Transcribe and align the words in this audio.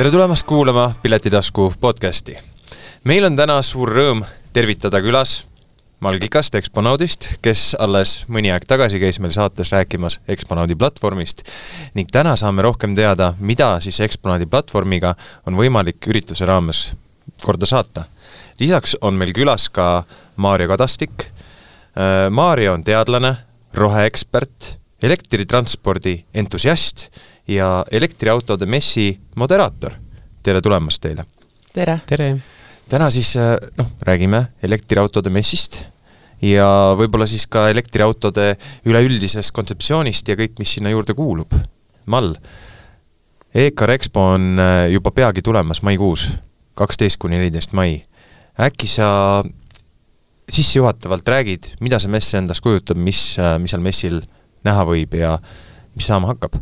tere 0.00 0.10
tulemast 0.10 0.46
kuulama 0.46 0.94
Piletitasku 1.02 1.74
podcasti. 1.80 2.38
meil 3.04 3.24
on 3.24 3.34
täna 3.36 3.58
suur 3.62 3.90
rõõm 3.92 4.22
tervitada 4.52 4.96
külas 5.04 5.42
Malgikast, 6.00 6.54
Exponaudist, 6.56 7.26
kes 7.44 7.76
alles 7.78 8.14
mõni 8.24 8.48
aeg 8.48 8.64
tagasi 8.64 8.96
käis 8.96 9.20
meil 9.20 9.34
saates 9.36 9.68
rääkimas 9.74 10.16
Exponaudi 10.24 10.72
platvormist 10.74 11.42
ning 11.94 12.08
täna 12.08 12.32
saame 12.40 12.64
rohkem 12.64 12.94
teada, 12.96 13.34
mida 13.40 13.74
siis 13.84 14.00
Exponaudi 14.00 14.48
platvormiga 14.48 15.12
on 15.44 15.60
võimalik 15.60 16.08
ürituse 16.08 16.48
raames 16.48 16.94
korda 17.44 17.68
saata. 17.68 18.04
lisaks 18.60 18.96
on 19.00 19.20
meil 19.20 19.36
külas 19.36 19.68
ka 19.68 20.04
Maarja 20.36 20.68
Kadastik. 20.68 21.28
Äh, 21.28 22.30
Maarja 22.30 22.72
on 22.72 22.84
teadlane, 22.84 23.36
roheekspert, 23.74 24.78
elektritranspordi 25.02 26.24
entusiast 26.34 27.10
ja 27.50 27.84
elektriautode 27.90 28.66
messi 28.66 29.20
moderaator. 29.36 29.92
tere 30.42 30.60
tulemast 30.60 31.02
teile! 31.02 31.24
tere! 31.74 32.00
tere! 32.06 32.36
täna 32.88 33.10
siis 33.10 33.34
noh, 33.78 33.90
räägime 34.06 34.44
elektriautode 34.62 35.30
messist 35.30 35.84
ja 36.42 36.94
võib-olla 36.98 37.26
siis 37.26 37.46
ka 37.50 37.68
elektriautode 37.70 38.54
üleüldisest 38.86 39.52
kontseptsioonist 39.54 40.28
ja 40.28 40.38
kõik, 40.38 40.58
mis 40.58 40.76
sinna 40.76 40.92
juurde 40.94 41.14
kuulub. 41.14 41.52
Mall, 42.10 42.32
EKR 43.54 43.94
Expo 43.98 44.24
on 44.36 44.62
juba 44.90 45.12
peagi 45.14 45.42
tulemas 45.44 45.82
maikuus, 45.86 46.30
kaksteist 46.78 47.20
kuni 47.20 47.38
neliteist 47.38 47.74
mai. 47.76 48.02
äkki 48.60 48.88
sa 48.88 49.42
sissejuhatavalt 50.50 51.28
räägid, 51.28 51.74
mida 51.80 51.98
see 51.98 52.10
mess 52.10 52.34
endast 52.34 52.62
kujutab, 52.62 52.98
mis, 52.98 53.36
mis 53.58 53.70
seal 53.70 53.82
messil 53.82 54.20
näha 54.66 54.84
võib 54.86 55.14
ja 55.18 55.38
mis 55.94 56.06
saama 56.06 56.32
hakkab? 56.32 56.56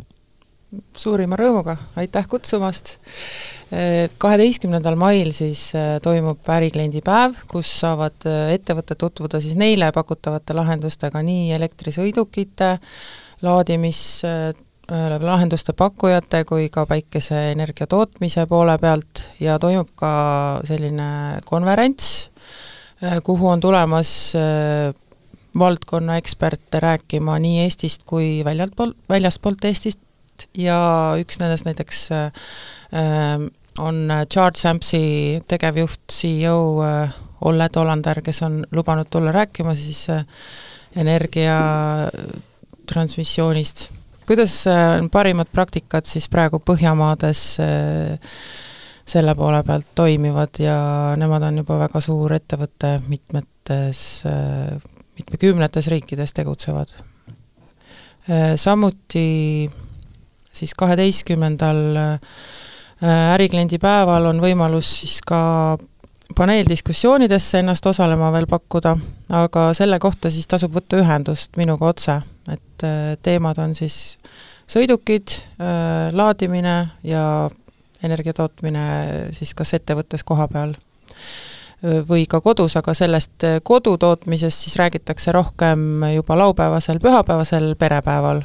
Suurima 0.97 1.37
rõõmuga, 1.39 1.77
aitäh 1.99 2.27
kutsumast! 2.29 2.95
Kaheteistkümnendal 3.69 4.95
mail 4.97 5.29
siis 5.35 5.67
äh, 5.77 5.97
toimub 6.01 6.47
ärikliendi 6.49 7.03
päev, 7.05 7.35
kus 7.49 7.69
saavad 7.83 8.25
äh, 8.29 8.55
ettevõtted 8.55 8.97
tutvuda 8.97 9.41
siis 9.41 9.53
neile 9.59 9.91
pakutavate 9.93 10.55
lahendustega 10.57 11.21
nii 11.25 11.51
elektrisõidukite 11.57 12.75
laadimis 13.45 14.01
lahenduste 14.89 15.75
pakkujate 15.77 16.41
kui 16.49 16.65
ka 16.73 16.87
päikeseenergia 16.89 17.85
tootmise 17.87 18.47
poole 18.49 18.73
pealt 18.81 19.21
ja 19.39 19.59
toimub 19.61 19.91
ka 19.95 20.09
selline 20.65 21.37
konverents, 21.45 22.31
kuhu 23.23 23.51
on 23.53 23.61
tulemas 23.61 24.33
valdkonna 25.61 26.17
eksperte 26.17 26.81
rääkima 26.81 27.37
nii 27.39 27.61
Eestist 27.67 28.01
kui 28.09 28.41
väljalt, 28.45 28.73
väljastpoolt 29.09 29.69
Eestist 29.69 30.01
ja 30.57 30.79
üks 31.19 31.39
nendest 31.41 31.67
näiteks 31.67 32.03
äh, 32.11 32.31
on 33.79 34.09
Charge 34.33 34.59
Sampsi 34.59 35.41
tegevjuht, 35.47 36.01
CEO 36.11 36.83
äh, 36.83 37.13
Olle 37.41 37.69
Tolander, 37.71 38.21
kes 38.21 38.41
on 38.43 38.63
lubanud 38.75 39.07
tulla 39.09 39.31
rääkima 39.31 39.75
siis 39.75 40.09
äh, 40.09 40.25
energia 40.95 41.55
transmissioonist. 42.91 43.89
kuidas 44.27 44.67
äh, 44.67 44.99
parimad 45.11 45.47
praktikad 45.51 46.05
siis 46.05 46.29
praegu 46.29 46.59
Põhjamaades 46.59 47.43
selle 49.09 49.33
poole 49.35 49.63
pealt 49.65 49.87
toimivad 49.95 50.59
ja 50.61 50.79
nemad 51.17 51.43
on 51.47 51.63
juba 51.63 51.79
väga 51.79 52.01
suur 52.01 52.33
ettevõte 52.35 52.99
mitmetes, 53.07 54.23
mitmekümnetes 55.17 55.87
riikides 55.89 56.33
tegutsevad. 56.37 56.91
Samuti 58.55 59.65
siis 60.59 60.75
kaheteistkümnendal 60.77 61.79
Äh, 63.03 63.33
ärikliendi 63.33 63.77
päeval 63.79 64.25
on 64.27 64.41
võimalus 64.43 64.89
siis 64.99 65.21
ka 65.23 65.77
paneeldiskussioonidesse 66.35 67.61
ennast 67.61 67.85
osalema 67.87 68.27
veel 68.35 68.43
pakkuda, 68.49 68.91
aga 69.39 69.69
selle 69.77 70.01
kohta 70.03 70.27
siis 70.27 70.49
tasub 70.51 70.75
võtta 70.75 70.99
ühendust 70.99 71.55
minuga 71.55 71.93
otse, 71.93 72.17
et 72.51 72.83
äh, 72.83 73.13
teemad 73.23 73.61
on 73.63 73.77
siis 73.77 74.17
sõidukid, 74.67 75.37
äh, 75.63 76.11
laadimine 76.11 76.75
ja 77.07 77.23
energia 78.03 78.35
tootmine 78.35 78.83
siis 79.37 79.55
kas 79.55 79.71
ettevõttes 79.79 80.27
koha 80.27 80.49
peal 80.51 80.75
või 81.79 82.25
ka 82.27 82.41
kodus, 82.43 82.75
aga 82.75 82.91
sellest 82.91 83.45
kodu 83.63 83.95
tootmisest 83.95 84.65
siis 84.65 84.75
räägitakse 84.75 85.31
rohkem 85.31 86.03
juba 86.17 86.35
laupäevasel, 86.35 86.99
pühapäevasel 86.99 87.77
perepäeval 87.79 88.43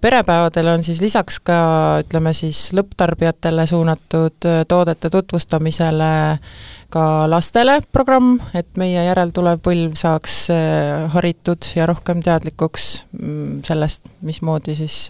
perepäevadel 0.00 0.66
on 0.72 0.82
siis 0.82 1.00
lisaks 1.04 1.40
ka 1.44 1.56
ütleme 2.04 2.32
siis 2.36 2.70
lõpptarbijatele 2.76 3.66
suunatud 3.68 4.46
äh, 4.48 4.62
toodete 4.68 5.10
tutvustamisele 5.10 6.12
ka 6.90 7.04
lastele 7.30 7.80
programm, 7.92 8.36
et 8.54 8.68
meie 8.78 9.02
järeltulev 9.08 9.60
põlv 9.64 9.96
saaks 9.98 10.38
äh, 10.54 11.08
haritud 11.12 11.72
ja 11.76 11.88
rohkem 11.90 12.22
teadlikuks 12.24 13.04
mm, 13.18 13.60
sellest, 13.66 14.06
mismoodi 14.22 14.76
siis 14.78 15.04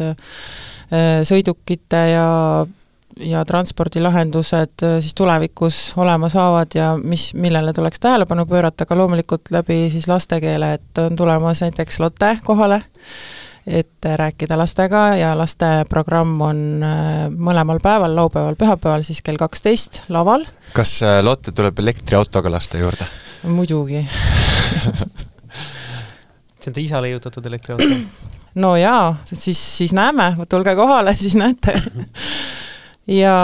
sõidukite 1.26 2.00
ja 2.12 2.26
ja 3.16 3.41
transpordilahendused 3.49 4.84
siis 5.00 5.15
tulevikus 5.16 5.78
olema 5.99 6.28
saavad 6.31 6.75
ja 6.76 6.93
mis, 7.00 7.31
millele 7.34 7.72
tuleks 7.72 8.00
tähelepanu 8.00 8.44
pöörata, 8.47 8.84
aga 8.84 8.99
loomulikult 9.00 9.50
läbi 9.50 9.88
siis 9.91 10.06
lastekeele, 10.09 10.72
et 10.76 11.00
on 11.00 11.16
tulemas 11.16 11.65
näiteks 11.65 11.99
Lotte 12.00 12.37
kohale, 12.44 12.82
et 13.66 14.06
rääkida 14.16 14.59
lastega 14.59 15.09
ja 15.19 15.32
lasteprogramm 15.38 16.41
on 16.41 16.59
äh, 16.87 17.27
mõlemal 17.31 17.81
päeval, 17.82 18.15
laupäeval, 18.15 18.54
pühapäeval 18.59 19.03
siis 19.06 19.22
kell 19.27 19.41
kaksteist 19.41 20.03
laval. 20.09 20.47
kas 20.77 21.00
äh, 21.03 21.19
Lotte 21.25 21.53
tuleb 21.53 21.78
elektriautoga 21.82 22.50
laste 22.50 22.78
juurde? 22.78 23.09
muidugi 23.47 24.06
see 26.60 26.71
on 26.71 26.75
ta 26.75 26.81
isa 26.81 27.03
leiutatud 27.03 27.47
elektriauto? 27.47 27.84
no 28.62 28.76
jaa, 28.78 29.16
siis, 29.32 29.59
siis 29.78 29.93
näeme, 29.97 30.37
tulge 30.49 30.75
kohale, 30.78 31.16
siis 31.16 31.34
näete 31.38 31.75
ja 33.22 33.37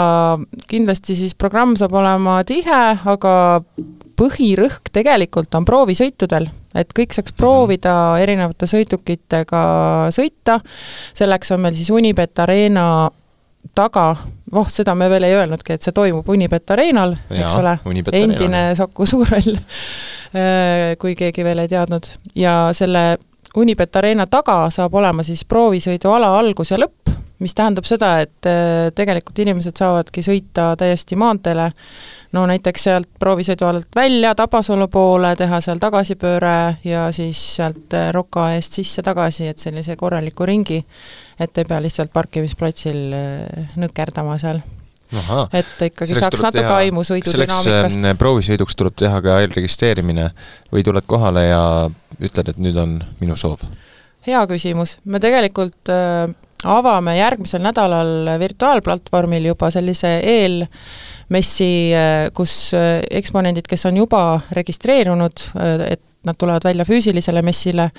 kindlasti 0.67 1.15
siis 1.15 1.35
programm 1.35 1.75
saab 1.79 1.93
olema 1.99 2.43
tihe, 2.47 2.81
aga 3.05 3.35
põhirõhk 4.23 4.91
tegelikult 4.95 5.55
on 5.59 5.67
proovisõitudel, 5.67 6.47
et 6.79 6.93
kõik 6.95 7.15
saaks 7.15 7.35
proovida 7.35 7.95
erinevate 8.23 8.69
sõidukitega 8.69 9.63
sõita, 10.15 10.59
selleks 11.17 11.51
on 11.55 11.65
meil 11.65 11.75
siis 11.77 11.91
Unibet 11.93 12.39
Arena 12.43 12.87
taga, 13.75 14.07
voh, 14.51 14.69
seda 14.71 14.95
me 14.95 15.07
veel 15.11 15.27
ei 15.27 15.35
öelnudki, 15.37 15.75
et 15.75 15.85
see 15.85 15.95
toimub 15.95 16.27
Unibet 16.29 16.73
Arenal, 16.75 17.15
eks 17.31 17.59
ole, 17.59 17.77
endine 18.11 18.63
Saku 18.77 19.07
Suurhall 19.07 19.55
äh, 19.59 20.95
kui 20.99 21.15
keegi 21.19 21.45
veel 21.45 21.63
ei 21.63 21.71
teadnud, 21.71 22.09
ja 22.39 22.57
selle 22.75 23.05
Unibet 23.59 23.95
Arena 23.95 24.27
taga 24.27 24.65
saab 24.73 24.95
olema 24.97 25.23
siis 25.23 25.45
proovisõiduala 25.45 26.31
algus 26.39 26.73
ja 26.73 26.81
lõpp, 26.81 27.13
mis 27.43 27.55
tähendab 27.55 27.87
seda, 27.87 28.17
et 28.25 28.49
äh, 28.49 28.89
tegelikult 28.95 29.39
inimesed 29.45 29.79
saavadki 29.79 30.25
sõita 30.25 30.73
täiesti 30.79 31.17
maanteele, 31.19 31.69
no 32.33 32.45
näiteks 32.49 32.87
sealt 32.89 33.09
proovisõidualalt 33.19 33.95
välja 33.95 34.33
Tabasalu 34.37 34.87
poole, 34.91 35.35
teha 35.39 35.59
seal 35.61 35.81
tagasipööre 35.81 36.77
ja 36.85 37.07
siis 37.15 37.39
sealt 37.57 37.93
äh, 37.97 38.09
Roka 38.15 38.49
eest 38.55 38.79
sisse 38.79 39.03
tagasi, 39.05 39.47
et 39.51 39.61
sellise 39.61 39.95
korraliku 39.99 40.47
ringi, 40.49 40.81
et 41.39 41.57
ei 41.57 41.67
pea 41.69 41.81
lihtsalt 41.83 42.13
parkimisplatsil 42.13 43.03
äh, 43.17 43.75
nõkerdama 43.79 44.37
seal 44.41 44.63
Aha. 45.13 45.43
et 45.53 45.81
ikkagi 45.89 46.15
selleks 46.15 46.39
saaks 46.39 46.45
natuke 46.47 46.73
aimu 46.73 47.03
sõidudünaamikast. 47.05 47.67
selleks 47.69 48.19
proovisõiduks 48.19 48.77
tuleb 48.79 48.95
teha 48.97 49.19
ka 49.21 49.39
eelregistreerimine 49.43 50.29
või 50.73 50.85
tuled 50.85 51.05
kohale 51.05 51.47
ja 51.51 51.63
ütled, 52.19 52.49
et 52.49 52.61
nüüd 52.61 52.79
on 52.81 52.97
minu 53.21 53.37
soov? 53.37 53.61
hea 54.25 54.41
küsimus, 54.49 54.97
me 55.05 55.21
tegelikult 55.21 55.91
äh, 55.93 56.31
avame 56.63 57.17
järgmisel 57.17 57.61
nädalal 57.61 58.33
virtuaalplatvormil 58.39 59.51
juba 59.51 59.69
sellise 59.73 60.15
eelmessi, 61.23 61.93
kus 62.33 62.73
eksponendid, 63.09 63.67
kes 63.69 63.85
on 63.85 63.97
juba 63.97 64.41
registreerunud, 64.51 65.45
et 65.87 66.01
nad 66.23 66.35
tulevad 66.39 66.63
välja 66.63 66.85
füüsilisele 66.85 67.41
messile, 67.41 67.89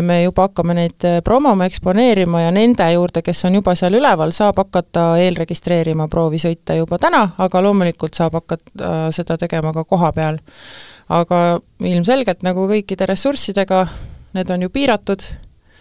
me 0.00 0.22
juba 0.22 0.48
hakkame 0.48 0.74
neid 0.74 1.06
promoma, 1.24 1.64
eksponeerima 1.64 2.42
ja 2.42 2.50
nende 2.52 2.84
juurde, 2.92 3.22
kes 3.24 3.44
on 3.48 3.56
juba 3.60 3.74
seal 3.78 3.96
üleval, 3.96 4.32
saab 4.36 4.60
hakata 4.60 5.16
eelregistreerima 5.22 6.08
proovisõite 6.12 6.76
juba 6.76 6.98
täna, 7.00 7.24
aga 7.38 7.62
loomulikult 7.64 8.14
saab 8.14 8.36
hakata 8.40 9.08
seda 9.16 9.38
tegema 9.40 9.72
ka 9.72 9.84
koha 9.84 10.12
peal. 10.12 10.38
aga 11.08 11.60
ilmselgelt, 11.80 12.42
nagu 12.44 12.66
kõikide 12.68 13.06
ressurssidega, 13.08 13.86
need 14.36 14.50
on 14.50 14.62
ju 14.62 14.68
piiratud 14.68 15.22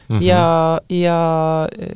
mm 0.07 0.18
-hmm. 0.18 0.24
ja, 0.24 0.81
ja 0.89 1.19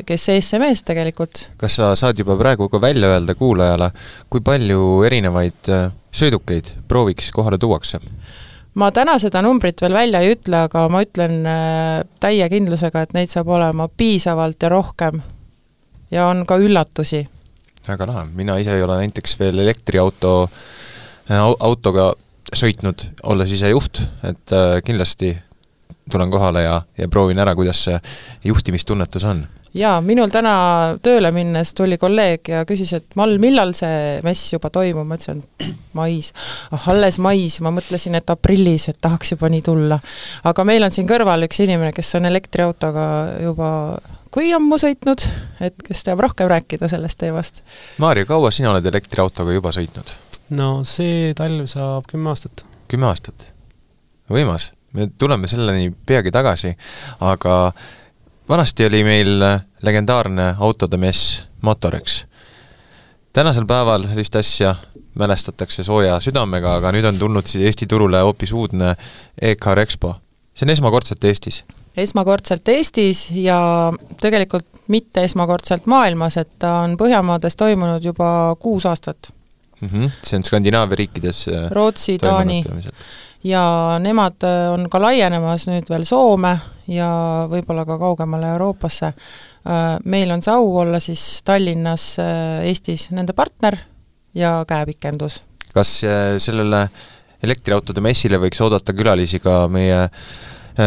kes 0.05 0.27
mees 0.59 0.83
tegelikult. 0.83 1.49
kas 1.57 1.75
sa 1.75 1.95
saad 1.95 2.19
juba 2.19 2.37
praegu 2.37 2.69
ka 2.69 2.81
välja 2.81 3.07
öelda 3.07 3.35
kuulajale, 3.35 3.91
kui 4.29 4.41
palju 4.41 5.03
erinevaid 5.03 5.69
äh, 5.69 5.91
sõidukeid 6.11 6.73
prooviks 6.87 7.31
kohale 7.31 7.57
tuuakse? 7.57 7.99
ma 8.73 8.91
täna 8.91 9.19
seda 9.19 9.41
numbrit 9.41 9.81
veel 9.81 9.93
välja 9.93 10.19
ei 10.19 10.35
ütle, 10.35 10.63
aga 10.67 10.89
ma 10.89 11.01
ütlen 11.01 11.45
äh, 11.45 12.07
täie 12.19 12.49
kindlusega, 12.49 13.01
et 13.01 13.13
neid 13.13 13.29
saab 13.29 13.47
olema 13.47 13.87
piisavalt 13.87 14.63
ja 14.63 14.69
rohkem. 14.69 15.21
ja 16.11 16.27
on 16.27 16.45
ka 16.45 16.57
üllatusi 16.57 17.27
väga 17.87 18.07
lahe, 18.07 18.25
mina 18.35 18.57
ise 18.57 18.75
ei 18.75 18.83
ole 18.83 18.97
näiteks 19.01 19.39
veel 19.39 19.59
elektriauto, 19.59 20.49
autoga 21.59 22.11
sõitnud, 22.55 23.05
olles 23.31 23.53
ise 23.55 23.71
juht, 23.71 24.01
et 24.27 24.53
äh, 24.55 24.81
kindlasti 24.85 25.35
tulen 26.11 26.31
kohale 26.31 26.65
ja, 26.67 26.81
ja 26.97 27.09
proovin 27.09 27.39
ära, 27.41 27.55
kuidas 27.55 27.83
see 27.87 27.97
juhtimistunnetus 28.45 29.25
on 29.27 29.45
jaa, 29.77 29.99
minul 30.03 30.31
täna 30.31 30.53
tööle 31.03 31.31
minnes 31.35 31.73
tuli 31.77 31.97
kolleeg 32.01 32.49
ja 32.51 32.63
küsis, 32.67 32.91
et 32.97 33.15
Mall, 33.19 33.37
millal 33.41 33.73
see 33.77 34.19
mess 34.25 34.51
juba 34.53 34.71
toimub, 34.73 35.07
ma 35.07 35.17
ütlesin, 35.19 35.43
mais. 35.97 36.31
ah, 36.71 36.87
alles 36.93 37.19
mais, 37.23 37.59
ma 37.63 37.71
mõtlesin, 37.73 38.17
et 38.19 38.33
aprillis, 38.33 38.89
et 38.91 38.99
tahaks 39.01 39.35
juba 39.35 39.51
nii 39.51 39.63
tulla. 39.65 39.99
aga 40.47 40.65
meil 40.67 40.83
on 40.87 40.93
siin 40.93 41.07
kõrval 41.09 41.47
üks 41.47 41.61
inimene, 41.63 41.93
kes 41.95 42.15
on 42.19 42.27
elektriautoga 42.31 43.05
juba 43.45 43.71
kui 44.31 44.51
ammu 44.55 44.79
sõitnud, 44.79 45.23
et 45.63 45.87
kes 45.87 46.05
teab 46.07 46.21
rohkem 46.23 46.47
rääkida 46.51 46.87
sellest 46.91 47.19
teemast. 47.19 47.63
Maarja, 47.99 48.27
kaua 48.27 48.51
sina 48.55 48.71
oled 48.73 48.85
elektriautoga 48.91 49.55
juba 49.55 49.73
sõitnud? 49.75 50.15
no 50.51 50.81
see 50.87 51.31
talv 51.37 51.67
saab 51.71 52.07
kümme 52.11 52.33
aastat. 52.33 52.65
kümme 52.91 53.07
aastat? 53.07 53.47
võimas, 54.31 54.71
me 54.93 55.09
tuleme 55.17 55.47
selleni 55.47 55.91
peagi 56.05 56.31
tagasi, 56.31 56.73
aga 57.19 57.73
vanasti 58.49 58.85
oli 58.85 59.03
meil 59.03 59.43
legendaarne 59.81 60.55
autode 60.59 60.97
mess 60.97 61.41
Motorex. 61.61 62.23
tänasel 63.33 63.65
päeval 63.65 64.03
sellist 64.07 64.35
asja 64.35 64.75
mälestatakse 65.15 65.83
sooja 65.83 66.19
südamega, 66.19 66.75
aga 66.79 66.91
nüüd 66.91 67.05
on 67.07 67.19
tulnud 67.19 67.47
siis 67.47 67.65
Eesti 67.65 67.87
turule 67.87 68.19
hoopis 68.23 68.51
uudne 68.51 68.95
e-car 69.41 69.79
EXPO. 69.79 70.15
see 70.53 70.65
on 70.65 70.69
esmakordselt 70.69 71.23
Eestis? 71.23 71.63
esmakordselt 71.97 72.67
Eestis 72.67 73.29
ja 73.35 73.91
tegelikult 74.21 74.67
mitte 74.87 75.23
esmakordselt 75.23 75.85
maailmas, 75.85 76.37
et 76.37 76.49
ta 76.59 76.81
on 76.85 76.97
Põhjamaades 76.97 77.55
toimunud 77.59 78.03
juba 78.03 78.55
kuus 78.59 78.85
aastat 78.85 79.33
mm. 79.81 79.87
-hmm. 79.87 80.09
see 80.23 80.37
on 80.37 80.43
Skandinaavia 80.43 80.95
riikides 80.95 81.47
äh, 81.47 81.71
Rootsi, 81.71 82.17
Taani 82.17 82.63
ja 83.43 83.97
nemad 83.99 84.43
äh, 84.43 84.69
on 84.73 84.87
ka 84.89 85.01
laienemas 85.01 85.65
nüüd 85.69 85.89
veel 85.89 86.05
Soome 86.07 86.53
ja 86.91 87.09
võib-olla 87.49 87.85
ka 87.87 87.97
kaugemale 88.01 88.51
Euroopasse. 88.55 89.11
Äh, 89.11 89.95
meil 90.05 90.31
on 90.33 90.43
see 90.43 90.53
au 90.53 90.75
olla 90.83 90.99
siis 91.03 91.41
Tallinnas, 91.47 92.13
äh, 92.21 92.61
Eestis 92.69 93.09
nende 93.15 93.33
partner 93.37 93.77
ja 94.35 94.61
käepikendus. 94.67 95.41
kas 95.71 96.01
sellele 96.43 96.81
elektriautode 97.43 98.01
messile 98.03 98.35
võiks 98.37 98.59
oodata 98.61 98.93
külalisi 98.93 99.39
ka 99.39 99.69
meie 99.71 100.01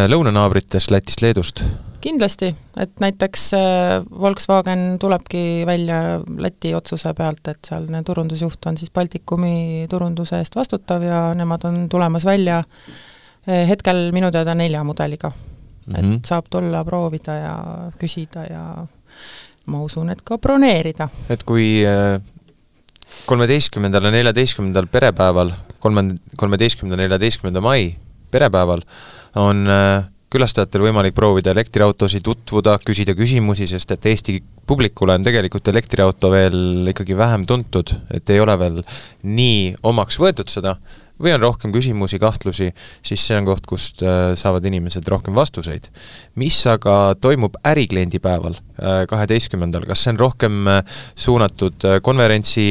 lõunanaabritest 0.08 0.90
Lätist, 0.94 1.22
Leedust? 1.22 1.64
kindlasti, 2.04 2.50
et 2.80 3.00
näiteks 3.00 3.46
äh, 3.56 3.94
Volkswagen 4.20 4.98
tulebki 5.00 5.64
välja 5.66 6.20
Läti 6.36 6.74
otsuse 6.76 7.14
pealt, 7.16 7.46
et 7.48 7.64
sealne 7.64 8.02
turundusjuht 8.04 8.68
on 8.68 8.78
siis 8.80 8.92
Baltikumi 8.94 9.86
turunduse 9.90 10.42
eest 10.42 10.56
vastutav 10.58 11.04
ja 11.04 11.22
nemad 11.38 11.64
on 11.64 11.86
tulemas 11.88 12.26
välja 12.28 12.58
äh, 12.60 13.64
hetkel 13.68 14.10
minu 14.12 14.30
teada 14.34 14.54
nelja 14.54 14.84
mudeliga 14.84 15.30
mm. 15.30 15.94
-hmm. 15.94 15.98
et 15.98 16.04
mhm. 16.04 16.20
saab 16.26 16.50
tulla 16.50 16.84
proovida 16.84 17.38
ja 17.40 17.56
küsida 17.98 18.44
ja 18.50 18.86
ma 19.66 19.82
usun, 19.82 20.10
et 20.10 20.22
ka 20.22 20.38
broneerida. 20.38 21.08
et 21.30 21.42
kui 21.42 21.86
äh, 21.88 22.20
kolmeteistkümnendal 23.26 24.04
ja 24.04 24.10
neljateistkümnendal 24.10 24.86
perepäeval, 24.86 25.52
kolme, 25.78 26.04
kolmeteistkümnenda, 26.36 27.02
neljateistkümnenda 27.02 27.60
mai 27.60 27.94
perepäeval 28.30 28.82
on 29.40 29.66
äh, 29.70 30.04
külastajatel 30.34 30.82
võimalik 30.88 31.14
proovida 31.14 31.52
elektriautosid, 31.54 32.24
tutvuda, 32.26 32.76
küsida 32.82 33.14
küsimusi, 33.18 33.68
sest 33.70 33.94
et 33.94 34.10
Eesti 34.10 34.40
publikule 34.66 35.14
on 35.14 35.26
tegelikult 35.26 35.68
elektriauto 35.70 36.32
veel 36.32 36.90
ikkagi 36.90 37.16
vähem 37.18 37.46
tuntud, 37.46 37.94
et 38.14 38.34
ei 38.34 38.42
ole 38.42 38.56
veel 38.58 38.82
nii 39.22 39.74
omaks 39.86 40.18
võetud 40.18 40.50
seda, 40.50 40.74
või 41.22 41.30
on 41.36 41.44
rohkem 41.44 41.70
küsimusi, 41.70 42.18
kahtlusi, 42.18 42.72
siis 43.06 43.22
see 43.22 43.38
on 43.38 43.46
koht, 43.46 43.66
kust 43.70 44.02
äh, 44.02 44.32
saavad 44.38 44.66
inimesed 44.66 45.06
rohkem 45.06 45.36
vastuseid. 45.38 45.86
mis 46.34 46.58
aga 46.66 47.14
toimub 47.20 47.60
ärikliendi 47.62 48.18
päeval, 48.18 48.58
äh, 48.82 49.04
kaheteistkümnendal, 49.10 49.86
kas 49.86 50.02
see 50.02 50.14
on 50.16 50.22
rohkem 50.24 50.62
suunatud 51.14 51.86
konverentsi 52.02 52.66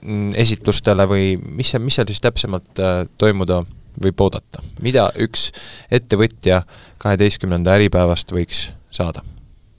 mm, 0.00 0.32
esitlustele 0.32 1.08
või 1.12 1.34
mis 1.36 1.76
mis 1.76 2.00
seal 2.00 2.08
siis 2.08 2.24
täpsemalt 2.24 2.86
toimuda 3.20 3.66
võib 4.02 4.20
oodata, 4.26 4.62
mida 4.82 5.08
üks 5.22 5.50
ettevõtja 5.90 6.62
kaheteistkümnenda 7.02 7.76
äripäevast 7.78 8.32
võiks 8.34 8.68
saada? 8.90 9.24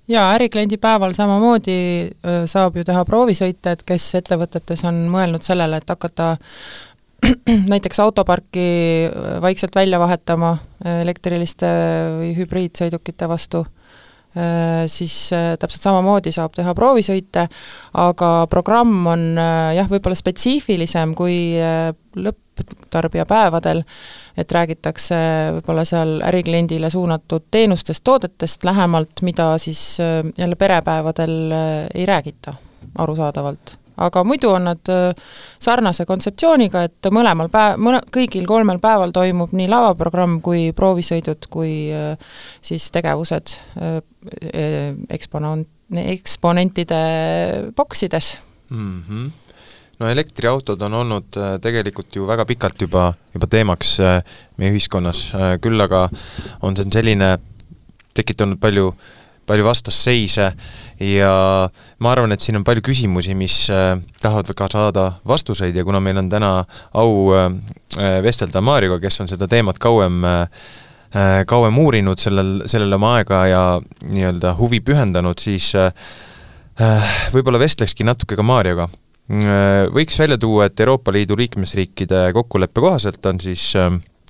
jaa, 0.08 0.32
ärikliendi 0.38 0.78
päeval 0.80 1.14
samamoodi 1.16 1.78
saab 2.48 2.78
ju 2.80 2.86
teha 2.88 3.04
proovisõite, 3.06 3.76
et 3.76 3.84
kes 3.88 4.06
ettevõtetes 4.22 4.86
on 4.88 5.06
mõelnud 5.12 5.44
sellele, 5.44 5.82
et 5.82 5.90
hakata 5.90 6.36
näiteks 7.74 8.00
autoparki 8.00 8.68
vaikselt 9.42 9.76
välja 9.76 10.00
vahetama 10.00 10.56
elektriliste 11.02 11.72
või 12.20 12.36
hübriidsõidukite 12.38 13.30
vastu 13.30 13.66
siis 14.92 15.32
täpselt 15.60 15.82
samamoodi 15.82 16.30
saab 16.36 16.54
teha 16.54 16.74
proovisõite, 16.78 17.48
aga 17.98 18.32
programm 18.52 19.08
on 19.10 19.24
jah, 19.74 19.88
võib-olla 19.90 20.18
spetsiifilisem 20.20 21.16
kui 21.18 21.58
lõpptarbijapäevadel, 22.60 23.84
et 24.38 24.52
räägitakse 24.52 25.18
võib-olla 25.58 25.86
seal 25.88 26.18
ärikliendile 26.28 26.90
suunatud 26.94 27.48
teenustest, 27.52 28.04
toodetest 28.04 28.64
lähemalt, 28.68 29.22
mida 29.22 29.54
siis 29.62 29.98
jälle 30.38 30.56
perepäevadel 30.56 31.52
ei 31.94 32.06
räägita, 32.06 32.54
arusaadavalt 32.98 33.78
aga 33.98 34.24
muidu 34.28 34.52
on 34.54 34.68
nad 34.70 34.92
äh, 34.94 35.30
sarnase 35.64 36.06
kontseptsiooniga, 36.10 36.84
et 36.88 37.10
mõlemal 37.14 37.50
päev, 37.54 37.80
mõne, 37.82 38.02
kõigil 38.14 38.46
kolmel 38.50 38.80
päeval 38.84 39.14
toimub 39.16 39.54
nii 39.58 39.70
lavaprogramm 39.72 40.40
kui 40.46 40.70
proovisõidud 40.78 41.50
kui 41.54 41.74
äh, 41.96 42.14
siis 42.66 42.90
tegevused 42.94 43.58
äh, 43.82 44.00
eksponoon-, 45.18 45.66
eksponentide 46.04 47.02
boksides 47.76 48.38
mm. 48.70 49.04
-hmm 49.10 49.36
no 50.00 50.10
elektriautod 50.10 50.82
on 50.86 50.94
olnud 50.94 51.38
tegelikult 51.62 52.16
ju 52.16 52.28
väga 52.28 52.46
pikalt 52.46 52.82
juba, 52.82 53.12
juba 53.34 53.48
teemaks 53.50 53.98
meie 54.58 54.74
ühiskonnas, 54.74 55.32
küll 55.62 55.82
aga 55.82 56.08
on 56.62 56.78
see 56.78 56.90
selline 56.94 57.38
tekitanud 58.18 58.60
palju, 58.62 58.92
palju 59.48 59.66
vastasseise 59.68 60.52
ja 61.04 61.34
ma 62.00 62.12
arvan, 62.12 62.34
et 62.34 62.44
siin 62.44 62.60
on 62.60 62.66
palju 62.68 62.84
küsimusi, 62.86 63.36
mis 63.38 63.60
äh, 63.74 63.94
tahavad 64.24 64.52
ka 64.58 64.70
saada 64.72 65.08
vastuseid 65.28 65.76
ja 65.78 65.86
kuna 65.88 66.02
meil 66.04 66.20
on 66.22 66.30
täna 66.32 66.52
au 66.98 67.32
äh, 67.36 67.48
vestelda 68.26 68.62
Maarjuga, 68.62 69.00
kes 69.04 69.22
on 69.24 69.32
seda 69.32 69.50
teemat 69.52 69.80
kauem 69.84 70.24
äh, 70.26 70.46
kauem 71.48 71.78
uurinud, 71.80 72.20
sellel, 72.20 72.50
sellele 72.68 72.98
oma 72.98 73.16
aega 73.18 73.46
ja 73.48 73.62
nii-öelda 74.04 74.52
huvi 74.60 74.82
pühendanud, 74.84 75.40
siis 75.40 75.72
võib-olla 77.34 77.62
vestlekski 77.62 78.06
natuke 78.06 78.36
ka 78.38 78.44
Maarjaga. 78.46 78.90
Võiks 79.28 80.20
välja 80.20 80.38
tuua, 80.40 80.70
et 80.70 80.80
Euroopa 80.80 81.12
Liidu 81.12 81.36
liikmesriikide 81.36 82.30
kokkuleppe 82.34 82.82
kohaselt 82.82 83.26
on 83.28 83.42
siis 83.44 83.74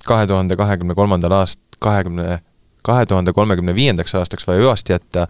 kahe 0.06 0.26
tuhande 0.26 0.56
kahekümne 0.58 0.96
kolmandal 0.98 1.36
aast-, 1.36 1.78
kahekümne 1.78 2.40
kahe 2.88 3.06
tuhande 3.06 3.34
kolmekümne 3.36 3.74
viiendaks 3.76 4.14
aastaks 4.18 4.46
vaja 4.48 4.62
hüvasti 4.62 4.94
jätta 4.94 5.26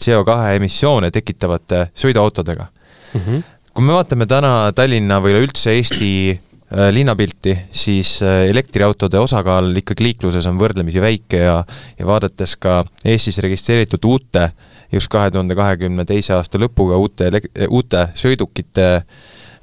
CO2 0.00 0.56
emissioone 0.58 1.10
tekitavate 1.14 1.88
sõiduautodega 1.98 2.66
mm. 2.68 3.20
-hmm. 3.20 3.42
kui 3.74 3.84
me 3.84 3.98
vaatame 3.98 4.26
täna 4.30 4.72
Tallinna 4.76 5.20
või 5.20 5.34
üleüldse 5.36 5.74
Eesti 5.76 6.12
äh, 6.32 6.88
linnapilti, 6.94 7.56
siis 7.70 8.14
äh, 8.22 8.46
elektriautode 8.50 9.18
osakaal 9.18 9.74
ikkagi 9.82 10.08
liikluses 10.08 10.46
on 10.46 10.60
võrdlemisi 10.60 11.02
väike 11.04 11.42
ja, 11.44 11.58
ja 11.98 12.06
vaadates 12.06 12.56
ka 12.56 12.84
Eestis 13.04 13.38
registreeritud 13.44 14.04
uute, 14.08 14.50
just 14.92 15.08
kahe 15.08 15.30
tuhande 15.30 15.54
kahekümne 15.54 16.04
teise 16.04 16.34
aasta 16.34 16.58
lõpuga 16.58 16.98
uute, 17.00 17.30
uute 17.68 18.08
sõidukite 18.14 18.88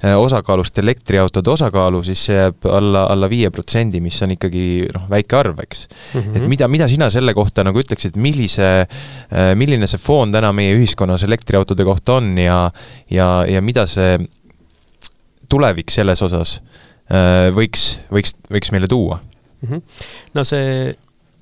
Äh, 0.04 0.16
osakaalust 0.16 0.78
elektriautode 0.78 1.50
osakaalu, 1.52 1.98
siis 2.06 2.22
see 2.24 2.36
jääb 2.38 2.64
alla, 2.72 3.02
alla 3.12 3.28
viie 3.28 3.50
protsendi, 3.52 3.98
mis 4.00 4.16
on 4.24 4.30
ikkagi 4.32 4.62
noh, 4.94 5.02
väike 5.10 5.36
arv, 5.36 5.58
eks 5.60 5.82
mm. 5.90 6.20
-hmm. 6.22 6.36
et 6.38 6.46
mida, 6.48 6.68
mida 6.72 6.86
sina 6.88 7.10
selle 7.12 7.34
kohta 7.36 7.60
nagu 7.68 7.82
ütleksid, 7.82 8.16
millise, 8.16 8.70
äh, 8.86 9.50
milline 9.60 9.84
see 9.84 10.00
foon 10.00 10.32
täna 10.32 10.54
meie 10.56 10.72
ühiskonnas 10.78 11.26
elektriautode 11.28 11.84
kohta 11.84 12.16
on 12.16 12.32
ja, 12.38 12.70
ja, 13.10 13.44
ja 13.44 13.60
mida 13.60 13.84
see 13.86 14.16
tulevik 15.52 15.92
selles 15.92 16.22
osas 16.22 16.62
võiks, 17.52 17.98
võiks, 18.08 18.38
võiks 18.48 18.72
meile 18.72 18.88
tuua 18.88 19.20
mm? 19.20 19.68
-hmm. 19.68 19.82
no 20.34 20.44
see, 20.48 20.94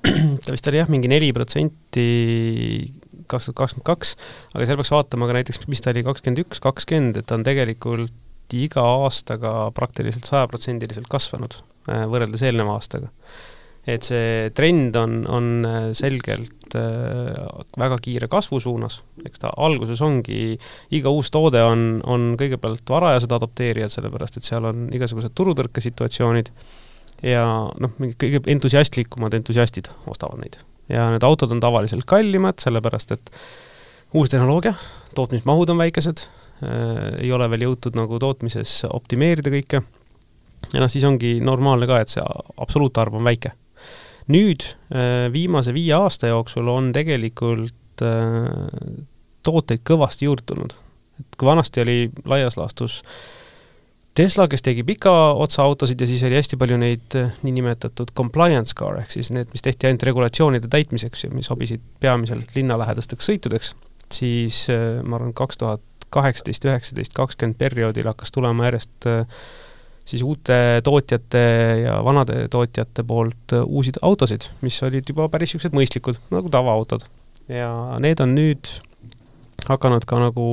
ta 0.43 0.51
vist 0.51 0.67
oli 0.67 0.83
jah, 0.83 0.91
mingi 0.91 1.07
neli 1.07 1.31
protsenti 1.31 2.09
kaks 3.29 3.49
tuhat 3.49 3.59
kakskümmend 3.63 3.87
kaks, 3.89 4.15
aga 4.55 4.67
seal 4.67 4.79
peaks 4.79 4.93
vaatama 4.93 5.29
ka 5.29 5.37
näiteks, 5.39 5.61
mis 5.71 5.83
ta 5.83 5.93
oli 5.93 6.05
kakskümmend 6.07 6.43
üks, 6.45 6.63
kakskümmend, 6.63 7.21
et 7.21 7.35
on 7.35 7.45
tegelikult 7.47 8.15
iga 8.57 8.83
aastaga 9.05 9.69
praktiliselt 9.77 10.25
sajaprotsendiliselt 10.29 11.07
kasvanud 11.11 11.59
äh, 11.89 12.05
võrreldes 12.09 12.43
eelneva 12.45 12.77
aastaga. 12.77 13.11
et 13.89 14.05
see 14.05 14.49
trend 14.53 14.97
on, 14.99 15.21
on 15.29 15.45
äh, 15.65 15.77
selgelt 15.97 16.75
äh, 16.77 17.45
väga 17.79 17.97
kiire 18.03 18.27
kasvu 18.29 18.59
suunas, 18.61 18.99
eks 19.25 19.41
ta 19.45 19.53
alguses 19.57 20.01
ongi, 20.05 20.57
iga 20.91 21.13
uus 21.13 21.31
toode 21.33 21.61
on, 21.63 22.01
on 22.05 22.33
kõigepealt 22.39 22.85
varajased 22.89 23.31
adopteerijad, 23.37 23.93
sellepärast 23.93 24.37
et 24.37 24.49
seal 24.49 24.67
on 24.69 24.89
igasugused 24.93 25.33
turutõrkesituatsioonid 25.37 26.51
ja 27.25 27.45
noh, 27.79 27.95
mingid 27.99 28.19
kõige 28.21 28.43
entusiastlikumad 28.51 29.33
entusiastid 29.39 29.91
ostavad 30.09 30.41
neid. 30.43 30.59
Ja 30.89 31.09
need 31.13 31.25
autod 31.25 31.53
on 31.55 31.61
tavaliselt 31.63 32.07
kallimad, 32.09 32.59
sellepärast 32.61 33.15
et 33.15 33.31
uus 34.13 34.31
tehnoloogia, 34.31 34.73
tootmismahud 35.15 35.69
on 35.73 35.81
väikesed 35.83 36.25
äh,, 36.25 37.23
ei 37.23 37.31
ole 37.35 37.49
veel 37.51 37.69
jõutud 37.69 37.97
nagu 37.99 38.19
tootmises 38.21 38.81
optimeerida 38.89 39.53
kõike 39.53 39.83
ja 40.73 40.81
noh, 40.81 40.91
siis 40.91 41.05
ongi 41.07 41.37
normaalne 41.43 41.87
ka, 41.89 42.01
et 42.01 42.11
see 42.11 42.23
absoluutarv 42.59 43.19
on 43.19 43.27
väike. 43.27 43.53
nüüd 44.29 44.65
äh, 44.93 45.25
viimase 45.33 45.73
viie 45.73 45.95
aasta 45.97 46.29
jooksul 46.29 46.67
on 46.69 46.91
tegelikult 46.93 48.03
äh, 48.05 48.49
tooteid 49.43 49.81
kõvasti 49.87 50.27
juurde 50.27 50.45
tulnud. 50.45 50.75
et 51.19 51.37
kui 51.37 51.47
vanasti 51.47 51.81
oli 51.81 51.99
laias 52.25 52.57
laastus 52.57 53.01
Tesla, 54.19 54.49
kes 54.51 54.65
tegi 54.65 54.83
pika 54.83 55.11
otsa 55.39 55.63
autosid 55.63 56.01
ja 56.01 56.07
siis 56.09 56.23
oli 56.27 56.35
hästi 56.35 56.57
palju 56.59 56.79
neid 56.81 57.15
äh, 57.15 57.29
niinimetatud 57.47 58.11
compliance 58.17 58.75
car 58.75 58.99
ehk 58.99 59.13
siis 59.15 59.31
need, 59.31 59.47
mis 59.53 59.63
tehti 59.63 59.87
ainult 59.87 60.03
regulatsioonide 60.09 60.67
täitmiseks 60.71 61.23
ja 61.23 61.31
mis 61.31 61.47
sobisid 61.47 61.83
peamiselt 62.03 62.51
linnalähedasteks 62.57 63.31
sõitudeks, 63.31 63.71
siis 64.11 64.65
ma 65.07 65.19
arvan, 65.19 65.31
kaks 65.37 65.61
tuhat 65.61 65.85
kaheksateist, 66.13 66.65
üheksateist, 66.65 67.13
kakskümmend 67.17 67.57
perioodil 67.59 68.09
hakkas 68.09 68.33
tulema 68.33 68.67
järjest 68.69 69.07
äh, 69.09 69.41
siis 70.09 70.23
uute 70.25 70.81
tootjate 70.83 71.41
ja 71.83 71.99
vanade 72.05 72.47
tootjate 72.51 73.05
poolt 73.07 73.53
äh, 73.53 73.65
uusi 73.65 73.93
autosid, 74.01 74.49
mis 74.65 74.81
olid 74.83 75.09
juba 75.09 75.29
päris 75.29 75.53
niisugused 75.53 75.77
mõistlikud, 75.77 76.21
nagu 76.33 76.51
tavaautod. 76.53 77.05
ja 77.49 77.71
need 78.01 78.21
on 78.21 78.35
nüüd 78.37 78.71
hakanud 79.69 80.05
ka 80.09 80.21
nagu 80.21 80.45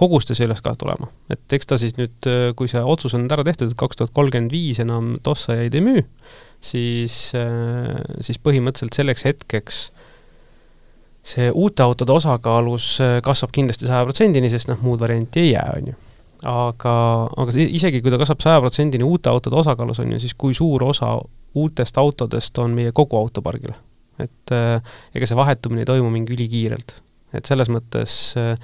kogustes 0.00 0.40
üles 0.42 0.62
ka 0.64 0.74
tulema. 0.80 1.10
et 1.30 1.56
eks 1.56 1.70
ta 1.70 1.78
siis 1.80 1.96
nüüd, 1.98 2.16
äh, 2.28 2.50
kui 2.56 2.70
see 2.70 2.82
otsus 2.82 3.14
on 3.18 3.28
ära 3.30 3.44
tehtud, 3.46 3.70
et 3.70 3.78
kaks 3.78 4.00
tuhat 4.00 4.14
kolmkümmend 4.16 4.52
viis 4.54 4.80
enam 4.82 5.16
tossajaid 5.26 5.76
ei 5.76 5.84
müü, 5.84 6.04
siis, 6.60 7.32
äh, 7.38 7.96
siis 8.24 8.40
põhimõtteliselt 8.42 8.96
selleks 8.96 9.26
hetkeks 9.28 9.80
see 11.30 11.50
uute 11.52 11.84
autode 11.84 12.14
osakaalus 12.16 12.94
kasvab 13.22 13.52
kindlasti 13.52 13.84
saja 13.86 14.06
protsendini, 14.08 14.48
sest 14.50 14.70
noh, 14.70 14.80
muud 14.80 15.02
varianti 15.02 15.44
ei 15.44 15.50
jää, 15.52 15.74
on 15.76 15.90
ju 15.92 15.98
aga, 16.48 16.94
aga 17.36 17.52
see, 17.54 17.66
isegi 17.76 18.00
kui 18.00 18.12
ta 18.12 18.18
kasvab 18.20 18.40
saja 18.42 18.62
protsendini 18.64 19.04
uute 19.04 19.30
autode 19.32 19.58
osakaalus, 19.60 20.00
on 20.02 20.14
ju, 20.14 20.20
siis 20.22 20.34
kui 20.38 20.56
suur 20.56 20.84
osa 20.88 21.18
uutest 21.58 21.98
autodest 22.00 22.58
on 22.62 22.74
meie 22.76 22.94
kogu 22.96 23.18
autopargil? 23.20 23.74
et 24.20 24.52
äh, 24.52 24.82
ega 25.16 25.26
see 25.28 25.36
vahetumine 25.38 25.80
ei 25.80 25.88
toimu 25.88 26.10
mingi 26.12 26.34
ülikiirelt. 26.34 26.98
Et 27.34 27.46
selles 27.46 27.70
mõttes 27.72 28.16
äh, 28.40 28.54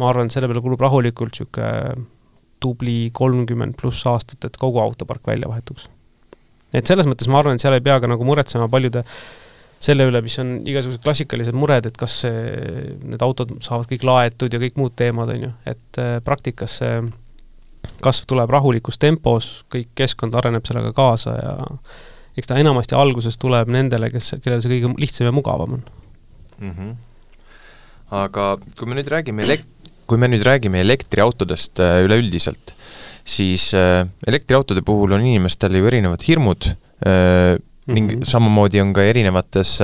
ma 0.00 0.10
arvan, 0.10 0.28
et 0.28 0.34
selle 0.34 0.48
peale 0.50 0.62
kulub 0.64 0.82
rahulikult 0.82 1.36
niisugune 1.36 2.08
tubli 2.62 3.10
kolmkümmend 3.10 3.74
pluss 3.74 4.06
aastat, 4.06 4.44
et 4.46 4.58
kogu 4.60 4.78
autopark 4.78 5.26
välja 5.26 5.48
vahetuks. 5.50 5.88
et 6.72 6.86
selles 6.86 7.08
mõttes 7.10 7.28
ma 7.28 7.40
arvan, 7.42 7.58
et 7.58 7.64
seal 7.64 7.74
ei 7.74 7.84
pea 7.84 7.98
ka 8.00 8.10
nagu 8.10 8.24
muretsema 8.24 8.68
paljude 8.70 9.02
selle 9.82 10.06
üle, 10.06 10.20
mis 10.22 10.38
on 10.38 10.60
igasugused 10.62 11.02
klassikalised 11.02 11.56
mured, 11.58 11.88
et 11.88 11.96
kas 11.98 12.20
see, 12.22 12.52
need 13.02 13.22
autod 13.26 13.56
saavad 13.66 13.90
kõik 13.90 14.06
laetud 14.06 14.54
ja 14.54 14.60
kõik 14.62 14.78
muud 14.78 14.94
teemad, 14.94 15.32
on 15.34 15.48
ju, 15.48 15.50
et 15.66 16.00
äh, 16.00 16.14
praktikas 16.22 16.78
see 16.82 17.02
kasv 18.02 18.28
tuleb 18.30 18.50
rahulikus 18.54 18.98
tempos, 19.02 19.50
kõik 19.72 19.90
keskkond 19.98 20.36
areneb 20.38 20.66
sellega 20.68 20.92
kaasa 20.94 21.34
ja 21.34 21.54
eks 22.38 22.48
ta 22.48 22.58
enamasti 22.60 22.96
alguses 22.96 23.36
tuleb 23.42 23.70
nendele, 23.72 24.10
kes, 24.12 24.36
kellel 24.44 24.62
see 24.62 24.76
kõige 24.76 24.92
lihtsam 25.02 25.28
ja 25.28 25.34
mugavam 25.34 25.78
on 25.78 25.82
mm. 25.82 26.70
-hmm. 26.70 26.94
Aga 28.12 28.56
kui 28.76 28.88
me 28.88 28.98
nüüd 28.98 29.08
räägime 29.10 29.44
elek-, 29.46 29.66
kui 30.06 30.20
me 30.20 30.28
nüüd 30.30 30.44
räägime 30.46 30.82
elektriautodest 30.84 31.80
äh, 31.80 32.02
üleüldiselt, 32.06 32.74
siis 33.24 33.70
äh, 33.78 34.04
elektriautode 34.28 34.84
puhul 34.84 35.16
on 35.16 35.24
inimestel 35.24 35.78
ju 35.78 35.88
erinevad 35.88 36.24
hirmud 36.26 36.68
äh, 36.68 37.56
ning 37.86 38.12
mm 38.12 38.18
-hmm. 38.20 38.28
samamoodi 38.28 38.80
on 38.80 38.92
ka 38.94 39.02
erinevates 39.02 39.78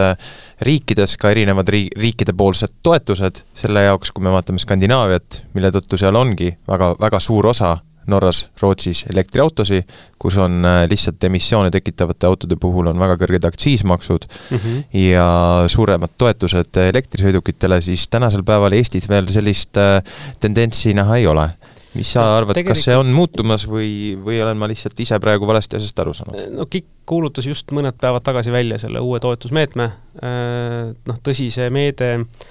riikides 0.63 1.17
ka 1.17 1.31
erinevad 1.31 1.69
ri-, 1.69 1.91
riikidepoolsed 1.97 2.77
toetused 2.83 3.43
selle 3.55 3.83
jaoks, 3.83 4.13
kui 4.13 4.23
me 4.23 4.31
vaatame 4.31 4.59
Skandinaaviat, 4.59 5.43
mille 5.55 5.71
tõttu 5.75 5.99
seal 5.99 6.15
ongi 6.15 6.53
väga, 6.69 6.95
väga 7.01 7.21
suur 7.21 7.47
osa 7.47 7.77
Norras, 8.09 8.45
Rootsis 8.61 9.05
elektriautosid, 9.13 9.89
kus 10.19 10.39
on 10.41 10.65
äh, 10.67 10.83
lihtsalt 10.91 11.25
emissioone 11.29 11.71
tekitavate 11.75 12.29
autode 12.29 12.59
puhul 12.61 12.91
on 12.91 13.01
väga 13.01 13.19
kõrged 13.21 13.49
aktsiismaksud 13.49 14.27
mm 14.29 14.59
-hmm. 14.59 14.85
ja 15.05 15.29
suuremad 15.69 16.17
toetused 16.19 16.81
elektrisõidukitele, 16.89 17.81
siis 17.83 18.09
tänasel 18.09 18.43
päeval 18.43 18.73
Eestis 18.73 19.09
veel 19.09 19.29
sellist 19.29 19.77
äh, 19.77 20.03
tendentsi 20.41 20.95
näha 20.95 21.17
ei 21.17 21.27
ole 21.27 21.51
mis 21.95 22.13
sa 22.13 22.37
arvad 22.37 22.57
no,, 22.57 22.65
kas 22.69 22.85
see 22.85 22.97
on 22.97 23.09
muutumas 23.13 23.65
või, 23.69 24.19
või 24.25 24.43
olen 24.43 24.59
ma 24.61 24.69
lihtsalt 24.69 25.01
ise 25.01 25.19
praegu 25.21 25.47
valesti 25.47 25.77
asjast 25.77 25.99
aru 25.99 26.15
saanud? 26.15 26.45
no 26.53 26.67
KIK 26.67 26.87
kuulutas 27.09 27.47
just 27.47 27.73
mõned 27.73 27.97
päevad 28.01 28.23
tagasi 28.23 28.53
välja 28.53 28.79
selle 28.79 29.01
uue 29.01 29.21
toetusmeetme, 29.21 29.91
äh, 30.23 30.95
noh 31.09 31.21
tõsi, 31.25 31.49
see 31.55 31.71
meede 31.71 32.13
äh, 32.21 32.49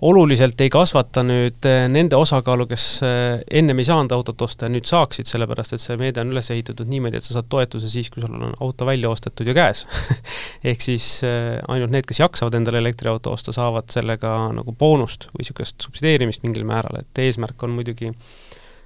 oluliselt 0.00 0.60
ei 0.60 0.68
kasvata 0.72 1.22
nüüd 1.24 1.66
eh, 1.68 1.86
nende 1.88 2.18
osakaalu, 2.20 2.66
kes 2.68 2.84
eh, 3.06 3.44
ennem 3.60 3.80
ei 3.80 3.86
saanud 3.88 4.12
autot 4.12 4.42
osta 4.44 4.66
ja 4.66 4.72
nüüd 4.72 4.88
saaksid, 4.88 5.28
sellepärast 5.30 5.76
et 5.76 5.82
see 5.82 5.96
meede 6.00 6.20
on 6.20 6.34
üles 6.34 6.50
ehitatud 6.52 6.88
niimoodi, 6.90 7.20
et 7.20 7.24
sa 7.24 7.38
saad 7.38 7.48
toetuse 7.52 7.88
siis, 7.88 8.10
kui 8.12 8.24
sul 8.24 8.34
on 8.36 8.52
auto 8.60 8.88
välja 8.88 9.10
ostetud 9.10 9.48
ja 9.48 9.56
käes. 9.56 9.86
Ehk 10.70 10.84
siis 10.84 11.08
eh, 11.26 11.56
ainult 11.72 11.94
need, 11.94 12.08
kes 12.08 12.20
jaksavad 12.20 12.58
endale 12.58 12.82
elektriauto 12.84 13.32
osta, 13.32 13.56
saavad 13.56 13.88
sellega 13.92 14.34
nagu 14.58 14.76
boonust 14.76 15.30
või 15.32 15.46
niisugust 15.46 15.88
subsideerimist 15.88 16.44
mingil 16.44 16.68
määral, 16.68 17.00
et 17.00 17.24
eesmärk 17.24 17.64
on 17.64 17.72
muidugi 17.78 18.12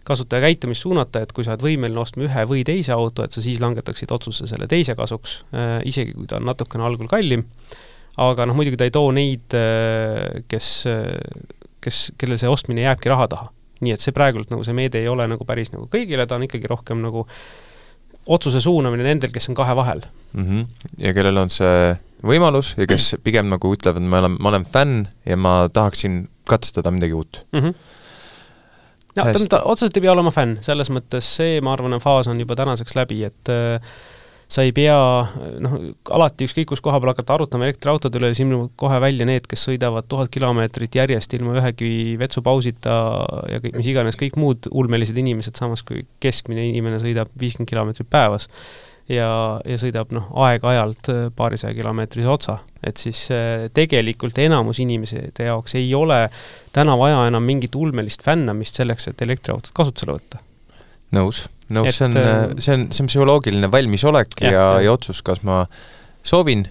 kasutaja 0.07 0.47
käitumist 0.47 0.87
suunata, 0.87 1.25
et 1.25 1.35
kui 1.35 1.45
sa 1.45 1.57
oled 1.57 1.67
võimeline 1.67 2.01
ostma 2.01 2.25
ühe 2.25 2.47
või 2.49 2.63
teise 2.67 2.95
auto, 2.95 3.27
et 3.27 3.35
sa 3.35 3.43
siis 3.45 3.61
langetaksid 3.61 4.11
otsuse 4.15 4.47
selle 4.49 4.67
teise 4.71 4.95
kasuks, 4.99 5.43
isegi 5.87 6.15
kui 6.17 6.27
ta 6.31 6.39
on 6.41 6.49
natukene 6.49 6.87
algul 6.87 7.11
kallim 7.11 7.45
aga 8.21 8.47
noh, 8.49 8.57
muidugi 8.59 8.81
ta 8.81 8.89
ei 8.89 8.95
too 8.95 9.11
neid, 9.15 9.47
äh, 9.57 10.43
kes, 10.51 10.69
kes, 11.81 12.03
kellel 12.21 12.41
see 12.41 12.51
ostmine 12.51 12.87
jääbki 12.89 13.13
raha 13.13 13.29
taha. 13.31 13.51
nii 13.81 13.95
et 13.95 14.03
see 14.03 14.13
praegult 14.13 14.51
nagu 14.53 14.65
see 14.67 14.77
meede 14.77 15.01
ei 15.01 15.09
ole 15.09 15.25
nagu 15.31 15.45
päris 15.49 15.71
nagu 15.73 15.87
kõigile, 15.89 16.27
ta 16.29 16.37
on 16.37 16.43
ikkagi 16.45 16.69
rohkem 16.69 17.01
nagu 17.01 17.25
otsuse 18.29 18.61
suunamine 18.61 19.07
nendel, 19.07 19.33
kes 19.33 19.49
on 19.49 19.57
kahe 19.57 19.73
vahel 19.77 20.03
mm. 20.35 20.45
-hmm. 20.45 20.67
ja 21.07 21.15
kellel 21.17 21.41
on 21.41 21.51
see 21.51 21.95
võimalus 22.21 22.75
ja 22.77 22.87
kes 22.91 23.15
pigem 23.27 23.49
nagu 23.49 23.73
ütlevad, 23.73 24.05
ma 24.05 24.21
olen, 24.21 24.37
ma 24.37 24.53
olen 24.53 24.67
fänn 24.69 25.09
ja 25.25 25.37
ma 25.41 25.55
tahaksin 25.73 26.27
katsetada 26.45 26.91
midagi 26.91 27.17
uut 27.17 27.47
mm. 27.53 27.61
-hmm 27.61 27.75
no 29.17 29.25
ta, 29.33 29.47
ta 29.49 29.63
otseselt 29.65 29.97
ei 29.97 30.05
pea 30.05 30.13
olema 30.13 30.31
fänn, 30.31 30.59
selles 30.65 30.91
mõttes 30.93 31.27
see, 31.37 31.61
ma 31.65 31.75
arvan, 31.75 31.99
faas 32.03 32.29
on 32.31 32.41
juba 32.41 32.57
tänaseks 32.59 32.95
läbi, 32.95 33.23
et 33.27 33.51
äh, 33.53 33.81
sa 34.51 34.65
ei 34.67 34.73
pea 34.75 34.97
noh, 35.63 35.77
alati 36.11 36.49
ükskõik 36.49 36.73
kus 36.73 36.83
koha 36.83 36.99
peal 37.01 37.13
hakata 37.13 37.37
arutama 37.37 37.69
elektriautode 37.69 38.19
üle, 38.19 38.33
ilmuvad 38.35 38.75
kohe 38.81 38.99
välja 39.03 39.27
need, 39.29 39.47
kes 39.51 39.69
sõidavad 39.69 40.09
tuhat 40.11 40.33
kilomeetrit 40.35 40.99
järjest 40.99 41.35
ilma 41.39 41.55
ühegi 41.61 42.19
vetsupausita 42.21 42.97
ja 43.53 43.61
kõik, 43.63 43.79
mis 43.79 43.91
iganes, 43.93 44.19
kõik 44.19 44.39
muud 44.41 44.71
ulmelised 44.71 45.19
inimesed, 45.23 45.59
samas 45.59 45.85
kui 45.87 46.03
keskmine 46.23 46.67
inimene 46.73 46.99
sõidab 47.03 47.31
viiskümmend 47.39 47.71
kilomeetrit 47.71 48.11
päevas 48.11 48.49
ja, 49.11 49.31
ja 49.67 49.79
sõidab 49.81 50.11
noh, 50.15 50.27
aeg-ajalt 50.47 51.13
paarisaja 51.39 51.77
kilomeetrise 51.77 52.29
otsa. 52.31 52.59
et 52.83 52.97
siis 52.97 53.27
eh, 53.35 53.69
tegelikult 53.75 54.39
enamus 54.39 54.83
inimeste 54.83 55.47
jaoks 55.47 55.79
ei 55.79 55.95
ole 55.95 56.25
täna 56.75 56.99
vaja 56.99 57.27
enam 57.31 57.47
mingit 57.47 57.75
ulmelist 57.79 58.27
fännamist 58.27 58.83
selleks, 58.83 59.09
et 59.09 59.23
elektriautot 59.23 59.73
kasutusele 59.75 60.19
võtta. 60.19 60.43
nõus 61.15 61.47
nõus, 61.75 61.95
see 61.97 62.09
on, 62.09 62.19
äh, 62.19 62.43
see 62.59 62.77
on, 62.77 62.89
see 62.95 63.05
on 63.05 63.13
psühholoogiline 63.13 63.71
valmisolek 63.73 64.43
ja, 64.45 64.53
ja, 64.55 64.67
ja 64.87 64.97
otsus, 64.97 65.23
kas 65.27 65.45
ma 65.47 65.63
soovin 66.23 66.67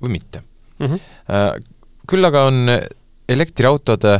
või 0.00 0.16
mitte 0.18 0.42
mm. 0.78 0.86
-hmm. 0.86 1.70
Küll 2.04 2.26
aga 2.28 2.42
on 2.50 2.66
elektriautode 3.32 4.18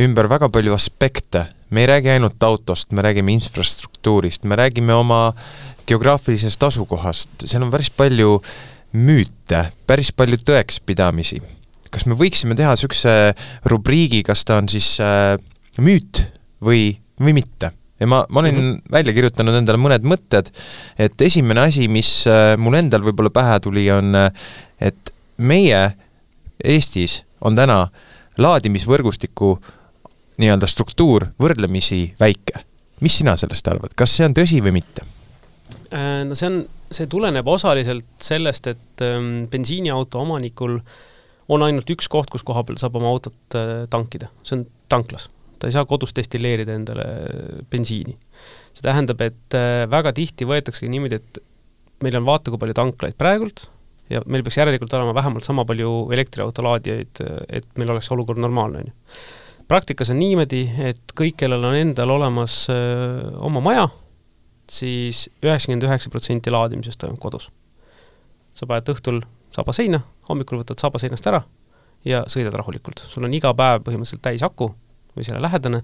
ümber 0.00 0.28
väga 0.30 0.48
palju 0.48 0.72
aspekte, 0.72 1.44
me 1.70 1.82
ei 1.82 1.88
räägi 1.90 2.08
ainult 2.14 2.42
autost, 2.42 2.92
me 2.92 3.02
räägime 3.04 3.34
infrastruktuurist, 3.36 4.46
me 4.48 4.56
räägime 4.56 4.94
oma 4.94 5.34
geograafilisest 5.86 6.62
asukohast, 6.62 7.44
seal 7.44 7.64
on 7.66 7.72
päris 7.72 7.90
palju 7.90 8.38
müüte, 8.96 9.66
päris 9.86 10.12
palju 10.16 10.38
tõekspidamisi. 10.40 11.42
kas 11.92 12.06
me 12.08 12.16
võiksime 12.16 12.56
teha 12.56 12.72
niisuguse 12.72 13.34
rubriigi, 13.68 14.22
kas 14.24 14.46
ta 14.48 14.56
on 14.62 14.68
siis 14.72 14.94
äh, 15.04 15.36
müüt 15.76 16.22
või, 16.64 16.96
või 17.20 17.36
mitte? 17.36 17.72
Ja 18.02 18.08
ma, 18.10 18.22
ma 18.28 18.40
olin 18.42 18.54
mm 18.54 18.70
-hmm. 18.72 18.92
välja 18.92 19.14
kirjutanud 19.14 19.56
endale 19.56 19.78
mõned 19.78 20.06
mõtted, 20.06 20.50
et 20.98 21.22
esimene 21.22 21.68
asi, 21.68 21.88
mis 21.88 22.26
äh, 22.26 22.54
mul 22.58 22.78
endal 22.78 23.04
võib-olla 23.06 23.30
pähe 23.30 23.60
tuli, 23.60 23.86
on, 23.90 24.14
äh, 24.14 24.32
et 24.80 25.14
meie 25.36 25.92
Eestis 26.64 27.22
on 27.40 27.56
täna 27.56 27.88
laadimisvõrgustiku 28.38 29.56
nii-öelda 30.38 30.66
struktuur 30.66 31.26
võrdlemisi 31.40 32.14
väike. 32.20 32.66
mis 33.02 33.16
sina 33.18 33.36
sellest 33.36 33.66
arvad, 33.68 33.94
kas 33.98 34.12
see 34.16 34.26
on 34.26 34.34
tõsi 34.34 34.60
või 34.62 34.72
mitte? 34.78 35.02
Äh, 35.92 36.22
no 36.24 36.34
see 36.34 36.46
on, 36.46 36.64
see 36.90 37.06
tuleneb 37.06 37.46
osaliselt 37.48 38.06
sellest, 38.20 38.66
et 38.66 39.02
ähm, 39.02 39.46
bensiiniauto 39.50 40.20
omanikul 40.20 40.78
on 41.48 41.62
ainult 41.62 41.90
üks 41.90 42.08
koht, 42.08 42.30
kus 42.30 42.42
koha 42.42 42.62
peal 42.64 42.78
saab 42.78 42.96
oma 42.96 43.08
autot 43.08 43.56
tankida, 43.90 44.28
see 44.42 44.56
on 44.56 44.66
tanklas. 44.88 45.28
Ta 45.62 45.70
ei 45.70 45.74
saa 45.76 45.86
kodus 45.86 46.10
destilleerida 46.16 46.74
endale 46.74 47.04
bensiini. 47.70 48.16
see 48.74 48.82
tähendab, 48.82 49.20
et 49.22 49.54
äh, 49.54 49.84
väga 49.90 50.10
tihti 50.16 50.48
võetaksegi 50.48 50.90
niimoodi, 50.90 51.20
et 51.20 51.38
meil 52.02 52.18
on 52.18 52.26
vaata, 52.26 52.50
kui 52.50 52.58
palju 52.58 52.74
tanklaid 52.74 53.14
praegult 53.20 53.68
ja 54.10 54.24
meil 54.26 54.42
peaks 54.42 54.58
järelikult 54.58 54.92
olema 54.98 55.14
vähemalt 55.14 55.46
sama 55.46 55.64
palju 55.68 56.08
elektriauto 56.12 56.64
laadijaid, 56.66 57.22
et 57.48 57.68
meil 57.78 57.94
oleks 57.94 58.10
olukord 58.12 58.42
normaalne, 58.42 58.82
on 58.82 58.90
ju. 58.90 59.22
praktikas 59.70 60.10
on 60.10 60.18
niimoodi, 60.18 60.64
et 60.90 61.14
kõik, 61.18 61.38
kellel 61.44 61.64
on 61.70 61.78
endal 61.78 62.10
olemas 62.10 62.64
öö, 62.72 63.30
oma 63.46 63.62
maja, 63.64 63.86
siis 64.70 65.28
üheksakümmend 65.44 65.86
üheksa 65.86 66.10
protsenti 66.10 66.52
laadimisest 66.52 67.00
toimub 67.00 67.22
kodus. 67.22 67.48
sa 68.54 68.66
paned 68.66 68.90
õhtul 68.92 69.22
saba 69.54 69.72
seina, 69.72 70.02
hommikul 70.28 70.60
võtad 70.60 70.80
saba 70.82 70.98
seinast 70.98 71.26
ära 71.30 71.44
ja 72.04 72.24
sõidad 72.26 72.54
rahulikult. 72.58 73.04
sul 73.08 73.24
on 73.24 73.34
iga 73.34 73.54
päev 73.54 73.86
põhimõtteliselt 73.86 74.26
täis 74.26 74.42
aku 74.42 74.72
või 75.16 75.26
selle 75.26 75.42
lähedane 75.42 75.82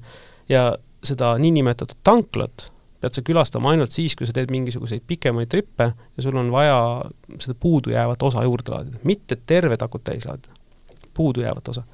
ja 0.49 0.71
seda 1.05 1.35
niinimetatud 1.39 2.01
tanklat 2.05 2.71
pead 3.01 3.15
sa 3.15 3.23
külastama 3.23 3.73
ainult 3.73 3.95
siis, 3.95 4.17
kui 4.19 4.27
sa 4.27 4.35
teed 4.35 4.51
mingisuguseid 4.51 5.05
pikemaid 5.07 5.51
trippe 5.53 5.93
ja 5.95 6.25
sul 6.25 6.37
on 6.39 6.51
vaja 6.51 6.79
seda 7.39 7.55
puudujäävat 7.61 8.23
osa 8.27 8.43
juurde 8.47 8.75
laadida, 8.75 9.03
mitte 9.07 9.39
terved 9.47 9.83
akud 9.85 10.03
täis 10.05 10.27
laadida, 10.27 10.55
puudujäävat 11.15 11.69
osa. 11.69 11.85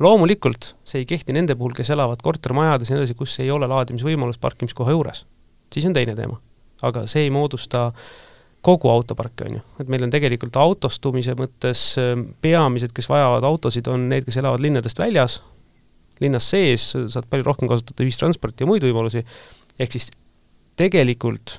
loomulikult 0.00 0.74
see 0.84 1.02
ei 1.02 1.08
kehti 1.10 1.34
nende 1.36 1.56
puhul, 1.58 1.74
kes 1.76 1.90
elavad 1.90 2.22
kortermajades 2.22 2.90
ja 2.90 2.96
nii 2.96 3.04
edasi, 3.04 3.18
kus 3.18 3.36
ei 3.44 3.50
ole 3.50 3.68
laadimisvõimalust 3.68 4.40
parkimiskoha 4.40 4.94
juures. 4.96 5.26
siis 5.72 5.86
on 5.86 5.92
teine 5.92 6.14
teema. 6.14 6.40
aga 6.82 7.06
see 7.06 7.26
ei 7.26 7.30
moodusta 7.30 7.92
kogu 8.62 8.88
autoparki, 8.88 9.44
on 9.44 9.58
ju, 9.58 9.60
et 9.80 9.88
meil 9.88 10.02
on 10.02 10.10
tegelikult 10.10 10.56
autostumise 10.56 11.34
mõttes 11.38 11.82
ähm, 12.00 12.30
peamised, 12.40 12.92
kes 12.96 13.08
vajavad 13.08 13.44
autosid, 13.44 13.86
on 13.86 14.08
need, 14.08 14.24
kes 14.24 14.40
elavad 14.40 14.64
linnadest 14.64 14.98
väljas, 14.98 15.42
linnas 16.24 16.48
sees 16.50 16.90
saad 16.94 17.28
palju 17.30 17.46
rohkem 17.46 17.70
kasutada 17.70 18.04
ühistransporti 18.06 18.64
ja 18.64 18.70
muid 18.70 18.84
võimalusi, 18.86 19.24
ehk 19.78 19.96
siis 19.96 20.10
tegelikult 20.78 21.58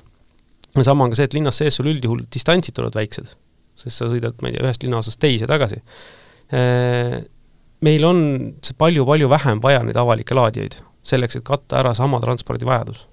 sama 0.84 1.04
on 1.04 1.12
ka 1.12 1.18
see, 1.18 1.28
et 1.28 1.36
linnas 1.36 1.58
sees 1.60 1.76
sul 1.78 1.90
üldjuhul 1.90 2.24
distantsid 2.32 2.76
tulevad 2.76 2.96
väiksed, 3.00 3.34
sest 3.80 3.96
sa 3.96 4.08
sõidad, 4.10 4.36
ma 4.40 4.50
ei 4.50 4.56
tea, 4.56 4.64
ühest 4.66 4.84
linnaosast 4.86 5.20
teise 5.22 5.48
tagasi. 5.50 5.80
Äh, 6.54 7.20
meil 7.86 8.06
on 8.06 8.22
see 8.64 8.76
palju-palju 8.78 9.30
vähem 9.30 9.62
vaja 9.62 9.82
neid 9.86 9.98
avalikke 10.00 10.36
laadijaid, 10.36 10.78
selleks, 11.06 11.40
et 11.40 11.46
katta 11.46 11.80
ära 11.82 11.94
sama 11.96 12.20
transpordivajadus. 12.22 13.06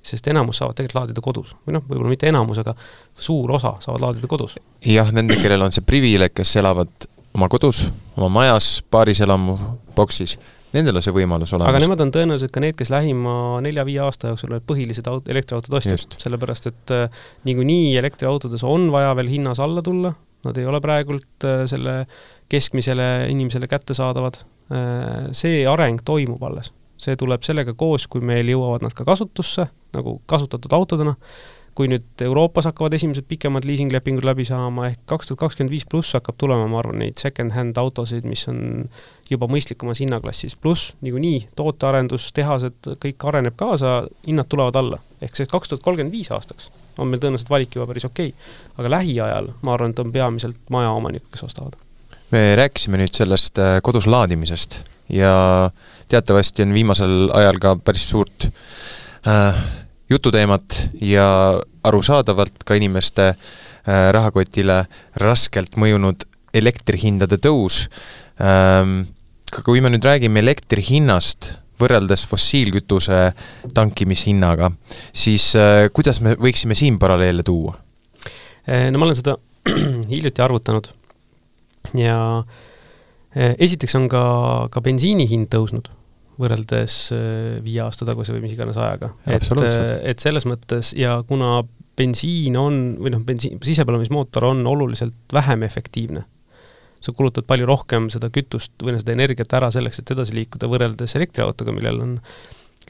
sest 0.00 0.24
enamus 0.32 0.56
saavad 0.56 0.78
tegelikult 0.78 0.96
laadida 0.96 1.20
kodus 1.20 1.50
või 1.66 1.74
noh, 1.76 1.82
võib-olla 1.84 2.08
mitte 2.08 2.28
enamus, 2.30 2.56
aga 2.62 2.72
suur 3.20 3.50
osa 3.52 3.74
saavad 3.84 4.00
laadida 4.06 4.26
kodus. 4.26 4.56
jah, 4.84 5.10
nende, 5.12 5.36
kellel 5.36 5.66
on 5.66 5.74
see 5.76 5.84
privileeg, 5.84 6.32
kes 6.32 6.56
elavad 6.56 7.08
oma 7.36 7.48
kodus, 7.52 7.84
oma 8.16 8.30
majas, 8.32 8.78
paaris 8.90 9.20
elamu 9.20 9.58
boksis 9.96 10.38
nendel 10.76 10.98
on 11.00 11.04
see 11.04 11.14
võimalus 11.14 11.52
olemas. 11.56 11.72
aga 11.72 11.82
nemad 11.82 12.04
on 12.04 12.12
tõenäoliselt 12.14 12.54
ka 12.54 12.62
need, 12.62 12.76
kes 12.78 12.92
lähima 12.92 13.34
nelja-viie 13.64 14.02
aasta 14.04 14.32
jooksul 14.32 14.54
olid 14.54 14.66
põhilised 14.68 15.08
aut-, 15.10 15.30
elektriautode 15.32 15.78
ostjad, 15.80 16.18
sellepärast 16.22 16.70
et 16.70 16.94
äh, 16.94 17.22
niikuinii 17.48 17.94
elektriautodes 18.00 18.64
on 18.66 18.90
vaja 18.94 19.14
veel 19.18 19.32
hinnas 19.32 19.62
alla 19.62 19.82
tulla, 19.86 20.12
nad 20.46 20.60
ei 20.60 20.68
ole 20.68 20.80
praegult 20.84 21.48
äh, 21.48 21.64
selle 21.70 22.04
keskmisele 22.50 23.10
inimesele 23.30 23.70
kättesaadavad. 23.70 24.42
Äh,, 24.70 25.30
see 25.36 25.64
areng 25.68 26.02
toimub 26.04 26.42
alles. 26.46 26.72
see 27.00 27.16
tuleb 27.16 27.40
sellega 27.40 27.72
koos, 27.80 28.04
kui 28.12 28.20
meil 28.20 28.50
jõuavad 28.52 28.82
nad 28.84 28.92
ka 28.92 29.06
kasutusse, 29.08 29.64
nagu 29.96 30.18
kasutatud 30.28 30.74
autodena, 30.76 31.14
kui 31.80 31.88
nüüd 31.88 32.20
Euroopas 32.26 32.66
hakkavad 32.68 32.92
esimesed 32.92 33.24
pikemad 33.24 33.64
liisinglepingud 33.64 34.26
läbi 34.28 34.44
saama, 34.44 34.90
ehk 34.90 34.98
kaks 35.08 35.30
tuhat 35.30 35.40
kakskümmend 35.46 35.72
viis 35.72 35.86
pluss 35.88 36.12
hakkab 36.12 36.36
tulema, 36.36 36.66
ma 36.68 36.76
arvan, 36.82 36.98
neid 37.00 37.16
second-hand 37.16 37.80
autosid, 37.80 38.26
mis 38.28 38.42
on 38.52 38.84
juba 39.30 39.48
mõistlikumas 39.48 40.02
hinnaklassis, 40.02 40.58
pluss 40.60 40.92
niikuinii 41.00 41.46
tootearendus, 41.56 42.28
tehased, 42.36 42.90
kõik 43.00 43.24
areneb 43.32 43.56
kaasa, 43.56 44.02
hinnad 44.26 44.50
tulevad 44.52 44.76
alla. 44.76 45.00
ehk 45.24 45.36
see 45.36 45.48
kaks 45.48 45.72
tuhat 45.72 45.82
kolmkümmend 45.84 46.16
viis 46.16 46.30
aastaks 46.32 46.68
on 47.00 47.08
meil 47.08 47.20
tõenäoliselt 47.22 47.50
valik 47.52 47.74
juba 47.76 47.86
päris 47.88 48.06
okei 48.08 48.32
okay.. 48.32 48.56
aga 48.76 48.92
lähiajal, 48.96 49.50
ma 49.64 49.74
arvan, 49.76 49.94
et 49.94 50.02
on 50.04 50.12
peamiselt 50.12 50.60
majaomanikud, 50.72 51.32
kes 51.32 51.44
ostavad. 51.48 51.76
me 52.30 52.44
rääkisime 52.60 53.00
nüüd 53.00 53.16
sellest 53.16 53.60
äh, 53.60 53.78
kodus 53.82 54.08
laadimisest 54.10 54.82
ja 55.08 55.70
teatavasti 56.12 56.66
on 56.66 56.76
viimasel 56.76 57.30
ajal 57.40 57.60
ka 57.62 57.76
päris 57.84 58.08
suurt 58.10 58.50
äh, 59.24 59.64
jututeemat 60.10 60.82
ja 61.00 61.26
arusaadavalt 61.86 62.64
ka 62.66 62.76
inimeste 62.78 63.30
äh, 63.30 64.10
rahakotile 64.14 64.84
raskelt 65.20 65.78
mõjunud 65.80 66.26
elektrihindade 66.56 67.38
tõus 67.42 67.84
ähm, 68.42 69.04
kui 69.64 69.82
me 69.82 69.90
nüüd 69.92 70.06
räägime 70.06 70.42
elektri 70.42 70.82
hinnast 70.86 71.54
võrreldes 71.80 72.26
fossiilkütuse 72.28 73.20
tankimishinnaga, 73.74 74.72
siis 75.16 75.52
äh, 75.58 75.86
kuidas 75.94 76.20
me 76.24 76.36
võiksime 76.38 76.76
siin 76.76 76.98
paralleele 77.00 77.46
tuua? 77.46 77.76
Äh, 78.68 78.90
no 78.92 79.00
ma 79.00 79.08
olen 79.08 79.18
seda 79.18 79.38
hiljuti 80.12 80.44
arvutanud 80.44 80.90
ja 81.94 82.18
esiteks 83.30 83.94
on 83.94 84.08
ka, 84.10 84.22
ka 84.74 84.82
bensiini 84.82 85.22
hind 85.30 85.46
tõusnud 85.52 85.86
võrreldes 86.40 86.96
äh, 87.16 87.60
viie 87.64 87.82
aasta 87.84 88.08
taguse 88.08 88.34
või 88.34 88.44
mis 88.46 88.56
iganes 88.56 88.78
ajaga. 88.80 89.12
et, 89.26 89.46
äh, 89.60 89.94
et 90.12 90.24
selles 90.24 90.48
mõttes 90.48 90.94
ja 90.96 91.20
kuna 91.28 91.60
bensiin 92.00 92.56
on, 92.56 92.82
või 93.00 93.12
noh, 93.12 93.24
bensiin, 93.26 93.60
sisepõlemismootor 93.64 94.46
on 94.50 94.64
oluliselt 94.66 95.34
vähem 95.36 95.66
efektiivne 95.68 96.24
sa 97.00 97.12
kulutad 97.16 97.46
palju 97.48 97.66
rohkem 97.68 98.08
seda 98.12 98.28
kütust 98.32 98.74
või 98.84 98.98
seda 98.98 99.14
energiat 99.14 99.52
ära 99.56 99.70
selleks, 99.72 100.02
et 100.02 100.12
edasi 100.14 100.36
liikuda, 100.36 100.68
võrreldes 100.70 101.16
elektriautoga, 101.16 101.72
millel 101.72 102.02
on 102.04 102.12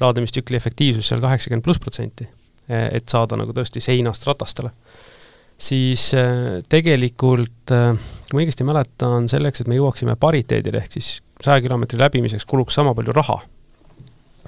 laadimistsükli 0.00 0.58
efektiivsus 0.58 1.10
seal 1.10 1.22
kaheksakümmend 1.22 1.64
pluss 1.66 1.82
protsenti, 1.82 2.26
e, 2.66 2.82
et 2.98 3.08
saada 3.10 3.38
nagu 3.38 3.54
tõesti 3.56 3.82
seinast 3.84 4.26
ratastele. 4.26 4.72
siis 5.60 6.08
e, 6.16 6.24
tegelikult, 6.72 7.70
e, 7.70 7.80
kui 8.30 8.38
ma 8.38 8.44
õigesti 8.44 8.66
mäletan, 8.66 9.28
selleks, 9.28 9.60
et 9.60 9.68
me 9.68 9.76
jõuaksime 9.78 10.16
pariteedile, 10.16 10.80
ehk 10.82 10.98
siis 10.98 11.20
saja 11.44 11.62
kilomeetri 11.64 11.98
läbimiseks 12.00 12.46
kuluks 12.48 12.76
sama 12.78 12.94
palju 12.96 13.14
raha, 13.16 13.40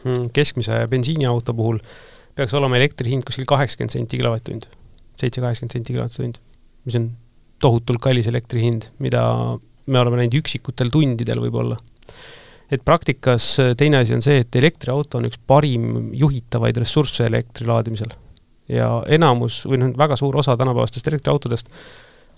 mm, 0.05 0.31
keskmise 0.37 0.85
bensiiniauto 0.90 1.55
puhul 1.57 1.81
peaks 2.37 2.55
olema 2.57 2.78
elektri 2.78 3.12
hind 3.12 3.26
kuskil 3.28 3.46
kaheksakümmend 3.48 3.94
senti 3.94 4.20
kilovatt-tund, 4.20 4.68
seitse-kaheksakümmend 5.20 5.76
senti 5.76 5.96
kilovatt-tund, 5.96 6.40
mis 6.87 6.98
on 6.98 7.11
tohutult 7.62 8.02
kallis 8.02 8.28
elektri 8.31 8.64
hind, 8.64 8.88
mida 9.02 9.22
me 9.87 10.00
oleme 10.00 10.22
näinud 10.22 10.38
üksikutel 10.40 10.90
tundidel 10.92 11.42
võib-olla. 11.42 11.78
et 12.72 12.85
praktikas 12.85 13.59
äh, 13.61 13.74
teine 13.76 14.00
asi 14.00 14.14
on 14.16 14.22
see, 14.24 14.40
et 14.40 14.57
elektriauto 14.57 15.18
on 15.18 15.28
üks 15.28 15.40
parim 15.46 16.12
juhitavaid 16.16 16.76
ressursse 16.81 17.26
elektri 17.28 17.66
laadimisel. 17.68 18.12
ja 18.68 19.02
enamus 19.09 19.62
või 19.66 19.83
noh, 19.83 19.92
väga 19.98 20.16
suur 20.16 20.37
osa 20.40 20.57
tänapäevastest 20.57 21.09
elektriautodest 21.12 21.68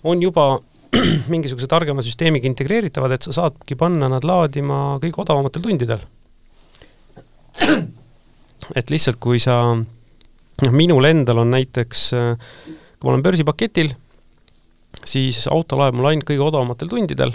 on 0.03 0.21
juba 0.21 0.59
mingisuguse 1.33 1.67
targema 1.71 2.03
süsteemiga 2.05 2.49
integreeritavad, 2.49 3.15
et 3.15 3.27
sa 3.27 3.35
saadki 3.35 3.77
panna 3.79 4.09
nad 4.11 4.25
laadima 4.27 4.97
kõige 5.03 5.21
odavamatel 5.25 5.65
tundidel. 5.65 6.01
et 8.79 8.91
lihtsalt, 8.91 9.19
kui 9.23 9.41
sa, 9.43 9.59
noh, 9.75 10.73
minul 10.75 11.07
endal 11.09 11.43
on 11.43 11.53
näiteks, 11.55 12.07
äh, 12.15 12.33
kui 12.97 13.09
ma 13.09 13.15
olen 13.15 13.25
börsipaketil 13.25 13.95
siis 15.03 15.45
auto 15.51 15.77
laeb 15.79 15.95
mul 15.97 16.09
ainult 16.11 16.27
kõige 16.27 16.45
odavamatel 16.45 16.91
tundidel, 16.91 17.33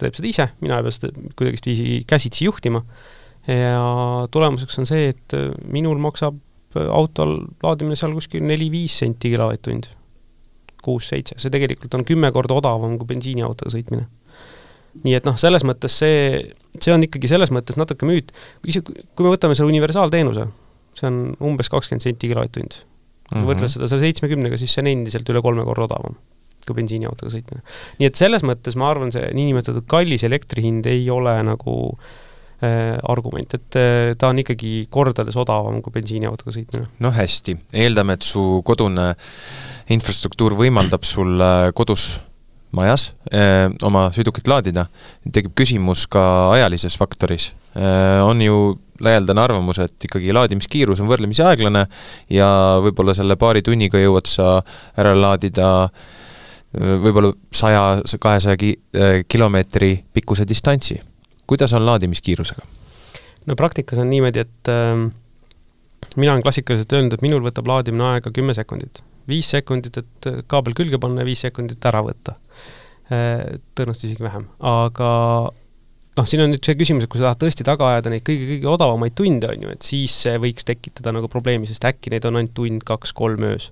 teeb 0.00 0.16
seda 0.16 0.30
ise, 0.30 0.46
mina 0.64 0.80
ei 0.80 0.86
pea 0.86 0.96
seda 0.96 1.12
kuidagiviisi 1.38 2.00
käsitsi 2.10 2.48
juhtima, 2.48 2.82
ja 3.46 3.84
tulemuseks 4.34 4.80
on 4.82 4.88
see, 4.88 5.12
et 5.12 5.36
minul 5.70 6.00
maksab 6.02 6.40
autol 6.74 7.36
laadimine 7.62 7.98
seal 7.98 8.14
kuskil 8.16 8.42
neli-viis 8.46 8.96
senti 9.04 9.30
kilovatt-tund, 9.34 9.90
kuus-seitse, 10.84 11.38
see 11.40 11.52
tegelikult 11.52 11.94
on 11.98 12.04
kümme 12.08 12.30
korda 12.34 12.58
odavam 12.60 12.98
kui 13.00 13.08
bensiiniautoga 13.14 13.72
sõitmine. 13.74 14.06
nii 15.04 15.16
et 15.18 15.24
noh, 15.26 15.36
selles 15.40 15.64
mõttes 15.66 15.96
see, 16.02 16.18
see 16.78 16.92
on 16.94 17.02
ikkagi 17.02 17.30
selles 17.30 17.50
mõttes 17.54 17.78
natuke 17.80 18.06
müüt, 18.06 18.30
isegi 18.62 18.94
kui 19.16 19.26
me 19.26 19.32
võtame 19.32 19.56
selle 19.58 19.72
universaalteenuse, 19.72 20.46
see 20.94 21.08
on 21.10 21.22
umbes 21.42 21.72
kakskümmend 21.72 22.04
senti 22.04 22.30
kilovatt-tund. 22.30 22.78
kui 23.24 23.38
mm 23.38 23.40
-hmm. 23.40 23.48
võrdled 23.48 23.72
seda 23.72 23.88
selle 23.88 24.04
seitsmekümnega, 24.04 24.56
siis 24.60 24.74
see 24.74 24.82
on 24.84 24.92
endiselt 24.92 25.28
üle 25.28 25.42
kolme 25.42 25.64
korra 25.64 25.88
odavam 25.88 26.14
kui 26.66 26.76
bensiiniautoga 26.76 27.32
sõitmine. 27.32 27.64
nii 27.98 28.06
et 28.06 28.14
selles 28.14 28.42
mõttes 28.42 28.76
ma 28.76 28.90
arvan, 28.90 29.10
see 29.12 29.24
niinimetatud 29.34 29.84
kallis 29.86 30.24
elektri 30.24 30.62
hind 30.62 30.86
ei 30.86 31.10
ole 31.10 31.42
nagu 31.42 31.74
äh, 31.92 32.23
argument, 32.62 33.56
et 33.56 33.78
äh, 33.78 34.12
ta 34.18 34.30
on 34.32 34.38
ikkagi 34.40 34.86
kordades 34.92 35.36
odavam 35.40 35.80
kui 35.84 35.94
bensiiniautoga 35.94 36.54
sõitmine. 36.54 36.86
no 37.04 37.10
hästi, 37.14 37.56
eeldame, 37.84 38.18
et 38.18 38.26
su 38.26 38.62
kodune 38.66 39.10
infrastruktuur 39.94 40.56
võimaldab 40.58 41.04
sul 41.08 41.34
äh, 41.42 41.70
kodus 41.76 42.14
majas 42.74 43.12
eh, 43.30 43.68
oma 43.86 44.08
sõidukit 44.10 44.48
laadida, 44.50 44.88
tekib 45.30 45.52
küsimus 45.54 46.08
ka 46.10 46.24
ajalises 46.56 46.96
faktoris 46.98 47.52
on 47.74 48.38
ju 48.42 48.56
laialdane 49.02 49.40
arvamus, 49.42 49.80
et 49.82 50.06
ikkagi 50.06 50.30
laadimiskiirus 50.34 51.00
on 51.02 51.08
võrdlemisi 51.10 51.42
aeglane 51.42 51.84
ja 52.30 52.48
võib-olla 52.82 53.14
selle 53.18 53.34
paari 53.38 53.62
tunniga 53.66 53.98
jõuad 53.98 54.30
sa 54.30 54.60
ära 54.98 55.14
laadida 55.18 55.70
võib-olla 56.74 57.32
saja, 57.54 57.82
kahesaja 58.22 58.58
ki-, 58.58 58.76
kilomeetri 59.30 59.90
pikkuse 60.14 60.46
distantsi. 60.46 61.00
Kuidas 61.46 61.72
on 61.76 61.86
laadimiskiirusega? 61.86 62.66
no 63.46 63.56
praktikas 63.56 64.00
on 64.00 64.10
niimoodi, 64.10 64.44
et 64.44 64.72
äh, 64.72 64.94
mina 66.16 66.32
olen 66.32 66.44
klassikaliselt 66.44 66.92
öelnud, 66.92 67.16
et 67.16 67.24
minul 67.24 67.44
võtab 67.44 67.68
laadimine 67.68 68.06
aega 68.14 68.32
kümme 68.34 68.54
sekundit. 68.56 69.02
viis 69.28 69.50
sekundit, 69.50 69.98
et 69.98 70.30
kaabel 70.46 70.76
külge 70.76 71.00
panna 71.00 71.24
ja 71.24 71.28
viis 71.28 71.44
sekundit 71.46 71.84
ära 71.90 72.04
võtta 72.04 72.38
äh,. 73.10 73.60
tõenäoliselt 73.74 74.10
isegi 74.10 74.24
vähem, 74.24 74.48
aga 74.60 75.12
noh, 76.18 76.26
siin 76.28 76.44
on 76.44 76.52
nüüd 76.52 76.64
see 76.64 76.76
küsimus, 76.78 77.06
et 77.06 77.12
kui 77.12 77.20
sa 77.20 77.28
tahad 77.28 77.42
tõesti 77.42 77.66
taga 77.66 77.88
ajada 77.92 78.12
neid 78.12 78.24
kõige-kõige 78.26 78.70
odavamaid 78.70 79.16
tunde, 79.18 79.50
on 79.50 79.66
ju, 79.66 79.72
et 79.74 79.86
siis 79.86 80.14
see 80.24 80.36
võiks 80.42 80.66
tekitada 80.68 81.14
nagu 81.14 81.30
probleemi, 81.32 81.68
sest 81.70 81.86
äkki 81.88 82.12
neid 82.14 82.26
on 82.28 82.38
ainult 82.40 82.54
tund, 82.56 82.84
kaks, 82.86 83.14
kolm 83.16 83.46
öös. 83.50 83.70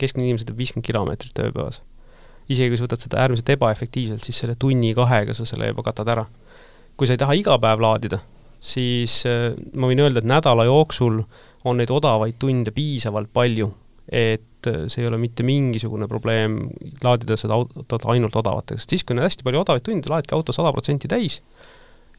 keskmine 0.00 0.26
inimene 0.26 0.42
sõidab 0.42 0.58
viiskümmend 0.58 0.86
kilomeetrit 0.86 1.42
ööpäevas. 1.44 1.82
isegi 2.48 2.70
kui 2.72 2.78
sa 2.78 2.86
võtad 2.86 3.04
seda 3.04 3.20
äärmiselt 3.22 3.50
ebaefektiivselt, 3.54 4.24
siis 4.24 4.38
selle 4.42 4.54
tunni-kahega 4.58 5.34
sa 5.34 5.46
selle 5.48 5.70
juba 5.70 5.82
katad 5.82 6.08
ära. 6.08 6.26
Kui 7.02 7.10
sa 7.10 7.16
ei 7.16 7.20
taha 7.24 7.34
iga 7.34 7.58
päev 7.58 7.82
laadida, 7.82 8.20
siis 8.62 9.24
äh, 9.26 9.50
ma 9.74 9.90
võin 9.90 10.04
öelda, 10.04 10.22
et 10.22 10.30
nädala 10.30 10.68
jooksul 10.68 11.18
on 11.66 11.78
neid 11.78 11.90
odavaid 11.90 12.38
tunde 12.38 12.70
piisavalt 12.74 13.32
palju, 13.34 13.72
et 14.06 14.70
äh, 14.70 14.84
see 14.86 15.02
ei 15.02 15.10
ole 15.10 15.18
mitte 15.18 15.42
mingisugune 15.42 16.06
probleem 16.06 16.60
laadida 17.02 17.34
seda 17.40 17.58
autot 17.58 18.06
ainult 18.14 18.38
odavatega, 18.38 18.78
sest 18.78 18.94
siis, 18.94 19.02
kui 19.02 19.18
on 19.18 19.26
hästi 19.26 19.46
palju 19.46 19.64
odavaid 19.64 19.86
tunde, 19.88 20.10
laadidki 20.12 20.38
auto 20.38 20.54
sada 20.54 20.70
protsenti 20.74 21.10
täis 21.10 21.40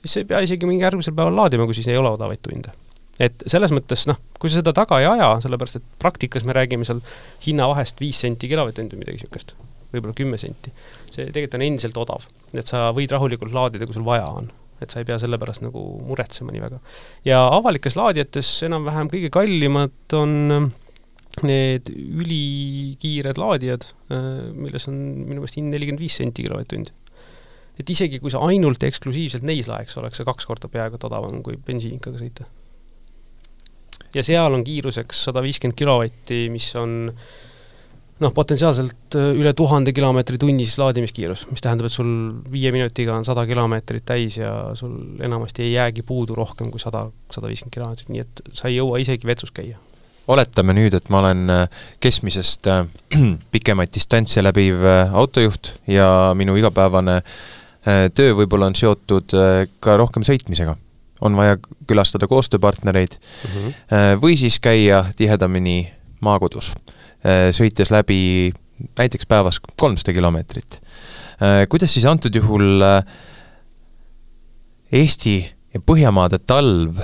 siis 0.03 0.17
sa 0.17 0.23
ei 0.23 0.27
pea 0.27 0.41
isegi 0.43 0.67
mingi 0.67 0.83
järgmisel 0.83 1.15
päeval 1.15 1.37
laadima, 1.37 1.67
kui 1.67 1.77
siis 1.77 1.87
ei 1.87 1.99
ole 1.99 2.11
odavaid 2.11 2.41
tunde. 2.43 2.75
et 3.23 3.43
selles 3.47 3.71
mõttes 3.71 4.07
noh, 4.09 4.17
kui 4.41 4.49
sa 4.49 4.59
seda 4.59 4.73
taga 4.75 4.97
ei 4.99 5.05
aja, 5.05 5.35
sellepärast 5.45 5.77
et 5.79 5.83
praktikas 6.01 6.43
me 6.43 6.55
räägime 6.57 6.83
seal 6.87 6.99
hinnavahest 7.45 8.01
viis 8.01 8.19
senti 8.25 8.49
kilovatt-tund 8.51 8.95
või 8.95 9.03
midagi 9.03 9.21
niisugust, 9.21 9.53
võib-olla 9.93 10.17
kümme 10.17 10.39
senti, 10.41 10.73
see 11.11 11.27
tegelikult 11.29 11.59
on 11.59 11.65
endiselt 11.67 11.99
odav. 12.01 12.25
et 12.57 12.67
sa 12.67 12.89
võid 12.91 13.13
rahulikult 13.13 13.53
laadida, 13.53 13.85
kui 13.85 13.95
sul 13.95 14.07
vaja 14.07 14.25
on 14.27 14.49
et 14.83 14.93
sa 14.93 15.01
ei 15.01 15.07
pea 15.07 15.19
selle 15.21 15.39
pärast 15.41 15.63
nagu 15.65 15.81
muretsema 16.07 16.53
nii 16.53 16.63
väga. 16.63 16.79
ja 17.27 17.43
avalikes 17.47 17.97
laadijates 17.99 18.55
enam-vähem 18.69 19.11
kõige 19.13 19.31
kallimad 19.33 20.17
on 20.17 20.57
äh, 20.57 20.67
need 21.47 21.89
ülikiired 21.93 23.39
laadijad, 23.41 23.87
äh, 24.13 24.27
milles 24.53 24.89
on 24.91 24.99
minu 25.23 25.41
meelest 25.41 25.57
hind 25.57 25.73
nelikümmend 25.73 26.03
viis 26.03 26.19
senti 26.21 26.45
kilovatt-tund 26.45 26.93
et 27.79 27.89
isegi 27.89 28.19
kui 28.21 28.31
sa 28.33 28.43
ainult 28.45 28.83
eksklusiivselt 28.85 29.45
neis 29.47 29.69
laeks, 29.69 29.95
oleks 29.97 30.19
see 30.21 30.27
kaks 30.27 30.45
korda 30.49 30.69
peaaegu 30.71 30.99
et 30.99 31.07
odavam 31.09 31.41
kui 31.45 31.57
bensiinikaga 31.57 32.21
sõita. 32.21 32.45
ja 34.13 34.23
seal 34.25 34.53
on 34.53 34.65
kiiruseks 34.65 35.25
sada 35.29 35.41
viiskümmend 35.45 35.77
kilovatti, 35.77 36.45
mis 36.53 36.69
on 36.77 37.11
noh, 38.23 38.33
potentsiaalselt 38.35 39.17
äh, 39.19 39.31
üle 39.37 39.53
tuhande 39.57 39.93
kilomeetri 39.95 40.39
tunnis 40.41 40.75
laadimiskiirus, 40.81 41.45
mis 41.51 41.63
tähendab, 41.63 41.89
et 41.89 41.95
sul 41.95 42.11
viie 42.51 42.73
minutiga 42.75 43.15
on 43.17 43.25
sada 43.27 43.45
kilomeetrit 43.49 44.05
täis 44.07 44.37
ja 44.39 44.53
sul 44.79 45.23
enamasti 45.23 45.67
ei 45.67 45.73
jäägi 45.73 46.05
puudu 46.07 46.37
rohkem 46.37 46.71
kui 46.73 46.81
sada, 46.81 47.07
sada 47.31 47.49
viiskümmend 47.51 47.77
kilomeetrit, 47.77 48.13
nii 48.13 48.23
et 48.25 48.45
sa 48.51 48.69
ei 48.69 48.79
jõua 48.79 49.01
isegi 49.03 49.27
vetsus 49.29 49.53
käia 49.55 49.79
oletame 50.31 50.71
nüüd, 50.71 50.93
et 50.95 51.09
ma 51.11 51.19
olen 51.19 51.49
äh, 51.51 51.81
keskmisest 51.99 52.69
äh, 52.71 52.85
pikemaid 53.55 53.91
distantse 53.91 54.43
läbiv 54.43 54.85
autojuht 55.11 55.73
ja 55.91 56.07
minu 56.39 56.55
igapäevane 56.55 57.19
äh, 57.19 57.35
Äh, 57.83 58.07
töö 58.15 58.31
võib-olla 58.37 58.69
on 58.71 58.77
seotud 58.79 59.33
äh, 59.35 59.65
ka 59.83 59.97
rohkem 59.99 60.23
sõitmisega. 60.23 60.77
on 61.23 61.37
vaja 61.39 61.55
külastada 61.87 62.27
koostööpartnereid 62.27 63.13
mm 63.15 63.51
-hmm. 63.51 64.17
või 64.19 64.35
siis 64.35 64.57
käia 64.59 65.05
tihedamini 65.15 65.93
maakodus, 66.19 66.73
sõites 67.55 67.91
läbi 67.93 68.51
näiteks 68.99 69.27
päevas 69.29 69.61
kolmsada 69.79 70.13
kilomeetrit. 70.13 70.81
kuidas 71.69 71.93
siis 71.93 72.05
antud 72.05 72.35
juhul 72.35 72.83
Eesti 74.91 75.37
ja 75.73 75.79
Põhjamaade 75.81 76.37
talv 76.45 76.99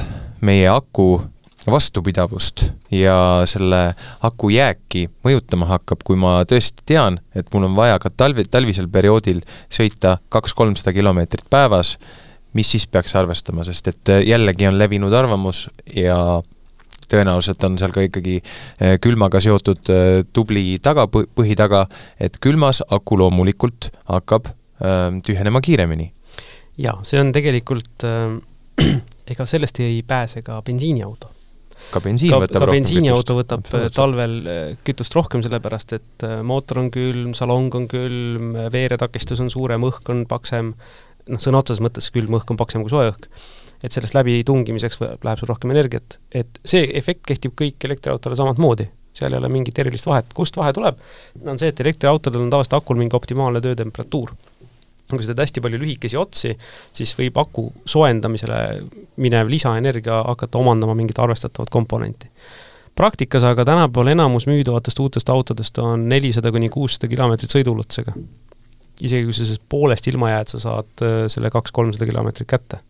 meie 0.45 0.67
aku 0.69 1.21
vastupidavust 1.67 2.63
ja 2.91 3.43
selle 3.49 3.93
aku 4.23 4.49
jääki 4.53 5.07
mõjutama 5.25 5.67
hakkab, 5.73 6.03
kui 6.05 6.17
ma 6.19 6.39
tõesti 6.47 6.85
tean, 6.85 7.19
et 7.35 7.49
mul 7.53 7.67
on 7.67 7.75
vaja 7.77 7.99
ka 7.99 8.11
talvi, 8.13 8.45
talvisel 8.45 8.87
perioodil 8.91 9.41
sõita 9.73 10.17
kaks-kolmsada 10.33 10.93
kilomeetrit 10.95 11.49
päevas, 11.49 11.97
mis 12.53 12.71
siis 12.71 12.87
peaks 12.87 13.15
arvestama, 13.19 13.65
sest 13.67 13.91
et 13.91 14.13
jällegi 14.25 14.69
on 14.69 14.79
levinud 14.79 15.13
arvamus 15.13 15.67
ja 15.95 16.41
tõenäoliselt 17.11 17.63
on 17.67 17.77
seal 17.81 17.93
ka 17.95 18.03
ikkagi 18.07 18.37
eh, 18.39 18.97
külmaga 19.03 19.41
seotud 19.43 19.91
eh, 19.93 20.21
tubli 20.33 20.77
taga, 20.83 21.07
põhi 21.09 21.57
taga, 21.59 21.85
et 22.21 22.39
külmas 22.43 22.83
aku 22.85 23.19
loomulikult 23.19 23.91
hakkab 24.09 24.51
eh, 24.51 25.09
tühjenema 25.25 25.61
kiiremini. 25.65 26.11
jaa, 26.79 26.99
see 27.03 27.19
on 27.21 27.33
tegelikult 27.35 28.07
äh, 28.07 28.37
ega 29.33 29.49
sellest 29.49 29.81
ei 29.83 30.01
pääse 30.07 30.43
ka 30.45 30.61
bensiiniauto 30.65 31.35
ka 31.93 32.01
bensiin 32.03 32.33
ka, 32.33 32.41
võtab 32.43 32.65
ka 32.65 32.73
bensiiniauto 32.73 33.35
võtab 33.37 33.69
talvel 33.95 34.33
kütust 34.85 35.15
rohkem, 35.15 35.41
sellepärast 35.45 35.93
et 35.95 36.25
mootor 36.45 36.81
on 36.83 36.89
külm, 36.93 37.31
salong 37.37 37.71
on 37.79 37.87
külm, 37.89 38.51
veeretakistus 38.73 39.39
on 39.39 39.47
suurem, 39.53 39.85
õhk 39.87 40.11
on 40.11 40.25
paksem, 40.29 40.73
noh, 41.31 41.41
sõna 41.41 41.63
otseses 41.63 41.81
mõttes 41.81 42.11
külm 42.13 42.35
õhk 42.35 42.51
on 42.51 42.59
paksem 42.59 42.83
kui 42.83 42.91
soe 42.91 43.07
õhk. 43.13 43.29
Et 43.83 43.95
sellest 43.95 44.15
läbi 44.17 44.41
tungimiseks 44.45 44.99
läheb 45.01 45.39
sul 45.39 45.49
rohkem 45.49 45.71
energiat, 45.71 46.19
et 46.31 46.59
see 46.65 46.87
efekt 46.99 47.25
kehtib 47.27 47.55
kõik 47.59 47.89
elektriautole 47.89 48.35
samamoodi 48.39 48.89
seal 49.19 49.33
ei 49.33 49.39
ole 49.41 49.49
mingit 49.51 49.79
erilist 49.81 50.07
vahet, 50.07 50.29
kust 50.37 50.55
vahe 50.59 50.71
tuleb, 50.75 50.99
on 51.45 51.59
see, 51.59 51.71
et 51.71 51.79
elektriautodel 51.83 52.45
on 52.45 52.51
tavaliselt 52.53 52.77
akul 52.77 52.99
mingi 52.99 53.17
optimaalne 53.17 53.61
töötemperatuur 53.63 54.35
kui 55.09 55.25
sa 55.25 55.33
teed 55.33 55.41
hästi 55.41 55.61
palju 55.65 55.79
lühikesi 55.81 56.17
otsi, 56.19 56.51
siis 56.93 57.15
võib 57.17 57.37
aku 57.41 57.63
soojendamisele 57.89 58.59
minev 59.23 59.49
lisaenergia 59.49 60.21
hakata 60.27 60.59
omandama 60.61 60.95
mingit 60.97 61.19
arvestatavat 61.19 61.71
komponenti. 61.73 62.29
praktikas 62.95 63.43
aga 63.47 63.65
tänapäeval 63.65 64.11
enamus 64.11 64.45
müüdavatest 64.47 64.99
uutest 64.99 65.29
autodest 65.29 65.77
on 65.79 66.09
nelisada 66.09 66.51
kuni 66.51 66.69
kuussada 66.69 67.07
kilomeetrit 67.07 67.49
sõiduulatusega. 67.49 68.13
isegi 69.01 69.23
kui 69.23 69.33
sa 69.33 69.45
sellest 69.45 69.65
poolest 69.69 70.07
ilma 70.07 70.29
jääd, 70.29 70.53
sa 70.53 70.59
saad 70.59 71.01
äh, 71.01 71.25
selle 71.27 71.49
kaks-kolmsada 71.49 72.05
kilomeetrit 72.05 72.47
kätte. 72.47 72.83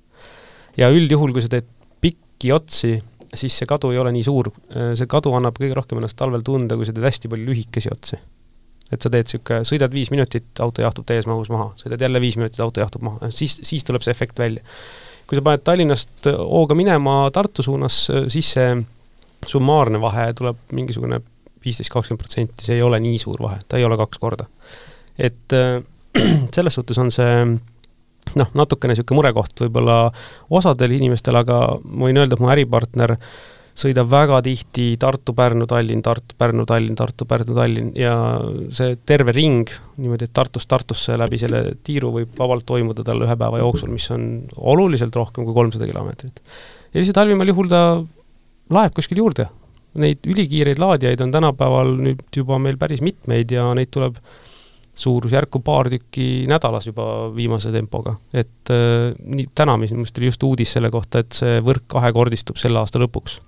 Ja 0.77 0.89
üldjuhul, 0.93 1.33
kui 1.33 1.43
sa 1.43 1.51
teed 1.51 1.67
pikki 2.01 2.51
otsi, 2.55 2.97
siis 3.35 3.55
see 3.59 3.69
kadu 3.69 3.93
ei 3.93 4.01
ole 4.01 4.11
nii 4.15 4.25
suur, 4.25 4.51
see 4.69 5.09
kadu 5.09 5.33
annab 5.37 5.57
kõige 5.59 5.77
rohkem 5.77 6.01
ennast 6.01 6.17
talvel 6.19 6.43
tunda, 6.45 6.77
kui 6.77 6.87
sa 6.87 6.95
teed 6.95 7.07
hästi 7.07 7.31
palju 7.31 7.49
lühikesi 7.51 7.91
otsi. 7.93 8.19
Et 8.89 8.97
sa 8.97 9.11
teed 9.13 9.27
niisugune, 9.27 9.65
sõidad 9.69 9.93
viis 9.93 10.09
minutit, 10.09 10.47
auto 10.65 10.81
jahtub 10.81 11.05
täies 11.09 11.27
mahus 11.29 11.51
maha, 11.53 11.69
sõidad 11.77 12.01
jälle 12.01 12.21
viis 12.23 12.39
minutit, 12.39 12.57
auto 12.65 12.81
jahtub 12.81 13.05
maha, 13.05 13.29
siis, 13.33 13.59
siis 13.65 13.85
tuleb 13.85 14.01
see 14.05 14.15
efekt 14.15 14.39
välja. 14.41 14.63
kui 15.29 15.37
sa 15.37 15.43
paned 15.45 15.61
Tallinnast 15.61 16.25
hooga 16.25 16.73
minema 16.73 17.19
Tartu 17.33 17.61
suunas, 17.61 18.07
siis 18.33 18.49
see 18.55 18.71
summaarne 19.45 20.01
vahe 20.01 20.31
tuleb 20.33 20.57
mingisugune 20.73 21.21
viisteist, 21.63 21.91
kakskümmend 21.93 22.23
protsenti, 22.23 22.65
see 22.65 22.79
ei 22.79 22.81
ole 22.81 22.97
nii 23.03 23.19
suur 23.21 23.37
vahe, 23.43 23.59
ta 23.67 23.77
ei 23.77 23.85
ole 23.85 23.97
kaks 23.99 24.17
korda. 24.17 24.47
et 25.17 25.53
selles 26.55 26.73
suhtes 26.73 26.97
on 26.97 27.11
see 27.13 27.35
noh, 28.39 28.49
natukene 28.57 28.93
niisugune 28.93 29.21
murekoht 29.21 29.63
võib-olla 29.65 30.01
osadel 30.49 30.97
inimestel, 30.97 31.39
aga 31.39 31.61
ma 31.83 32.09
võin 32.09 32.19
öelda, 32.21 32.37
et 32.37 32.43
mu 32.43 32.51
äripartner 32.53 33.15
sõidab 33.79 34.09
väga 34.11 34.39
tihti 34.43 34.89
Tartu-Pärnu, 34.99 35.67
Tallinn, 35.69 36.03
Tartu-Pärnu, 36.03 36.65
Tallinn, 36.67 36.97
Tartu-Pärnu, 36.99 37.55
Tallinn 37.55 37.93
ja 37.97 38.13
see 38.75 38.97
terve 39.07 39.33
ring 39.35 39.69
niimoodi, 39.99 40.27
et 40.27 40.33
Tartust 40.35 40.69
Tartusse 40.71 41.15
läbi 41.19 41.39
selle 41.41 41.63
tiiru 41.85 42.11
võib 42.15 42.33
vabalt 42.39 42.67
toimuda 42.69 43.05
tal 43.07 43.23
ühe 43.25 43.37
päeva 43.39 43.61
jooksul, 43.61 43.91
mis 43.93 44.09
on 44.15 44.25
oluliselt 44.57 45.15
rohkem 45.15 45.47
kui 45.47 45.55
kolmsada 45.55 45.87
kilomeetrit. 45.87 46.43
ja 46.93 46.99
lihtsalt 46.99 47.21
halvimal 47.23 47.53
juhul 47.53 47.71
ta 47.71 47.83
laeb 48.75 48.93
kuskil 48.97 49.23
juurde. 49.23 49.47
Neid 49.99 50.27
ülikiireid 50.29 50.79
laadijaid 50.79 51.21
on 51.25 51.31
tänapäeval 51.33 51.95
nüüd 51.97 52.21
juba 52.35 52.59
meil 52.61 52.77
päris 52.77 53.01
mitmeid 53.01 53.51
ja 53.51 53.71
neid 53.77 53.89
tuleb 53.93 54.19
suurusjärku 54.99 55.61
paar 55.63 55.89
tükki 55.91 56.45
nädalas 56.49 56.89
juba 56.89 57.05
viimase 57.35 57.71
tempoga. 57.71 58.15
et 58.33 58.71
äh, 58.73 59.13
nii, 59.23 59.49
täna 59.55 59.77
minu 59.77 60.01
meelest 60.01 60.17
oli 60.19 60.31
just 60.31 60.43
uudis 60.43 60.73
selle 60.75 60.91
kohta, 60.91 61.23
et 61.23 61.35
see 61.39 61.59
võrk 61.65 61.87
kahekordistub 61.91 62.59
selle 62.59 62.81
aasta 62.81 63.01
lõpuks 63.01 63.39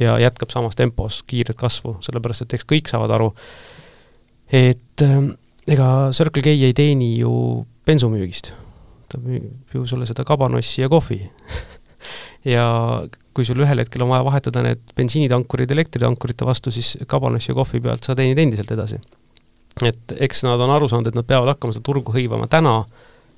ja 0.00 0.16
jätkab 0.22 0.52
samas 0.52 0.78
tempos 0.78 1.22
kiiret 1.26 1.58
kasvu, 1.60 1.98
sellepärast 2.04 2.46
et 2.46 2.56
eks 2.56 2.68
kõik 2.68 2.90
saavad 2.90 3.12
aru, 3.16 3.30
et 4.52 5.04
äh, 5.04 5.18
ega 5.70 5.90
Circle 6.16 6.44
K 6.44 6.54
ei 6.54 6.74
teeni 6.76 7.16
ju 7.18 7.32
bensumüügist. 7.86 8.54
ta 9.10 9.18
müüb 9.18 9.74
ju 9.74 9.86
sulle 9.90 10.06
seda 10.06 10.22
kabanossi 10.24 10.84
ja 10.84 10.88
kohvi 10.88 11.18
ja 12.54 12.66
kui 13.34 13.44
sul 13.46 13.58
ühel 13.62 13.82
hetkel 13.82 14.04
on 14.04 14.12
vaja 14.12 14.22
vahetada 14.26 14.62
need 14.62 14.92
bensiinitankurid 14.96 15.70
elektritankurite 15.74 16.46
vastu, 16.46 16.70
siis 16.70 16.96
kabanossi 17.10 17.50
ja 17.50 17.56
kohvi 17.58 17.80
pealt 17.82 18.06
sa 18.06 18.14
teenid 18.14 18.38
endiselt 18.38 18.70
edasi. 18.70 19.00
Et 19.86 20.14
eks 20.18 20.44
nad 20.44 20.60
on 20.60 20.72
aru 20.74 20.88
saanud, 20.90 21.10
et 21.10 21.16
nad 21.16 21.26
peavad 21.26 21.54
hakkama 21.54 21.74
seda 21.74 21.86
turgu 21.86 22.14
hõivama 22.14 22.48
täna, 22.50 22.82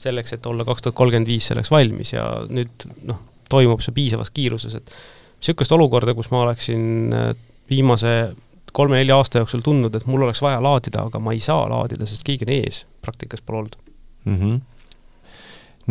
selleks, 0.03 0.35
et 0.37 0.47
olla 0.47 0.65
kaks 0.67 0.83
tuhat 0.83 0.97
kolmkümmend 0.99 1.31
viis 1.31 1.47
selleks 1.51 1.71
valmis 1.71 2.15
ja 2.15 2.25
nüüd 2.51 2.87
noh, 3.09 3.21
toimub 3.53 3.83
see 3.85 3.95
piisavas 3.95 4.33
kiiruses, 4.35 4.79
et 4.81 4.95
niisugust 5.43 5.75
olukorda, 5.77 6.15
kus 6.19 6.31
ma 6.33 6.43
oleksin 6.47 7.15
äh, 7.15 7.31
viimase 7.71 8.33
kolme-nelja 8.73 9.19
aasta 9.21 9.43
jooksul 9.43 9.63
tundnud, 9.65 9.95
et 9.95 10.07
mul 10.09 10.25
oleks 10.25 10.43
vaja 10.43 10.63
laadida, 10.65 11.05
aga 11.07 11.21
ma 11.23 11.35
ei 11.37 11.43
saa 11.45 11.67
laadida, 11.71 12.09
sest 12.09 12.25
keegi 12.27 12.49
on 12.49 12.55
ees, 12.57 12.83
praktikas 13.05 13.45
pole 13.45 13.63
olnud 13.63 13.77
mm. 14.25 14.37
-hmm. 14.37 14.61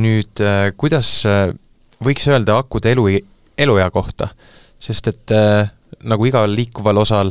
nüüd 0.01 0.43
äh, 0.43 0.71
kuidas 0.77 1.13
äh, 1.29 1.53
võiks 2.03 2.27
öelda 2.27 2.57
akude 2.57 2.91
elu, 2.91 3.07
eluea 3.57 3.89
kohta, 3.91 4.31
sest 4.81 5.07
et 5.07 5.31
nagu 6.03 6.25
igal 6.25 6.55
liikuval 6.55 6.97
osal 6.97 7.29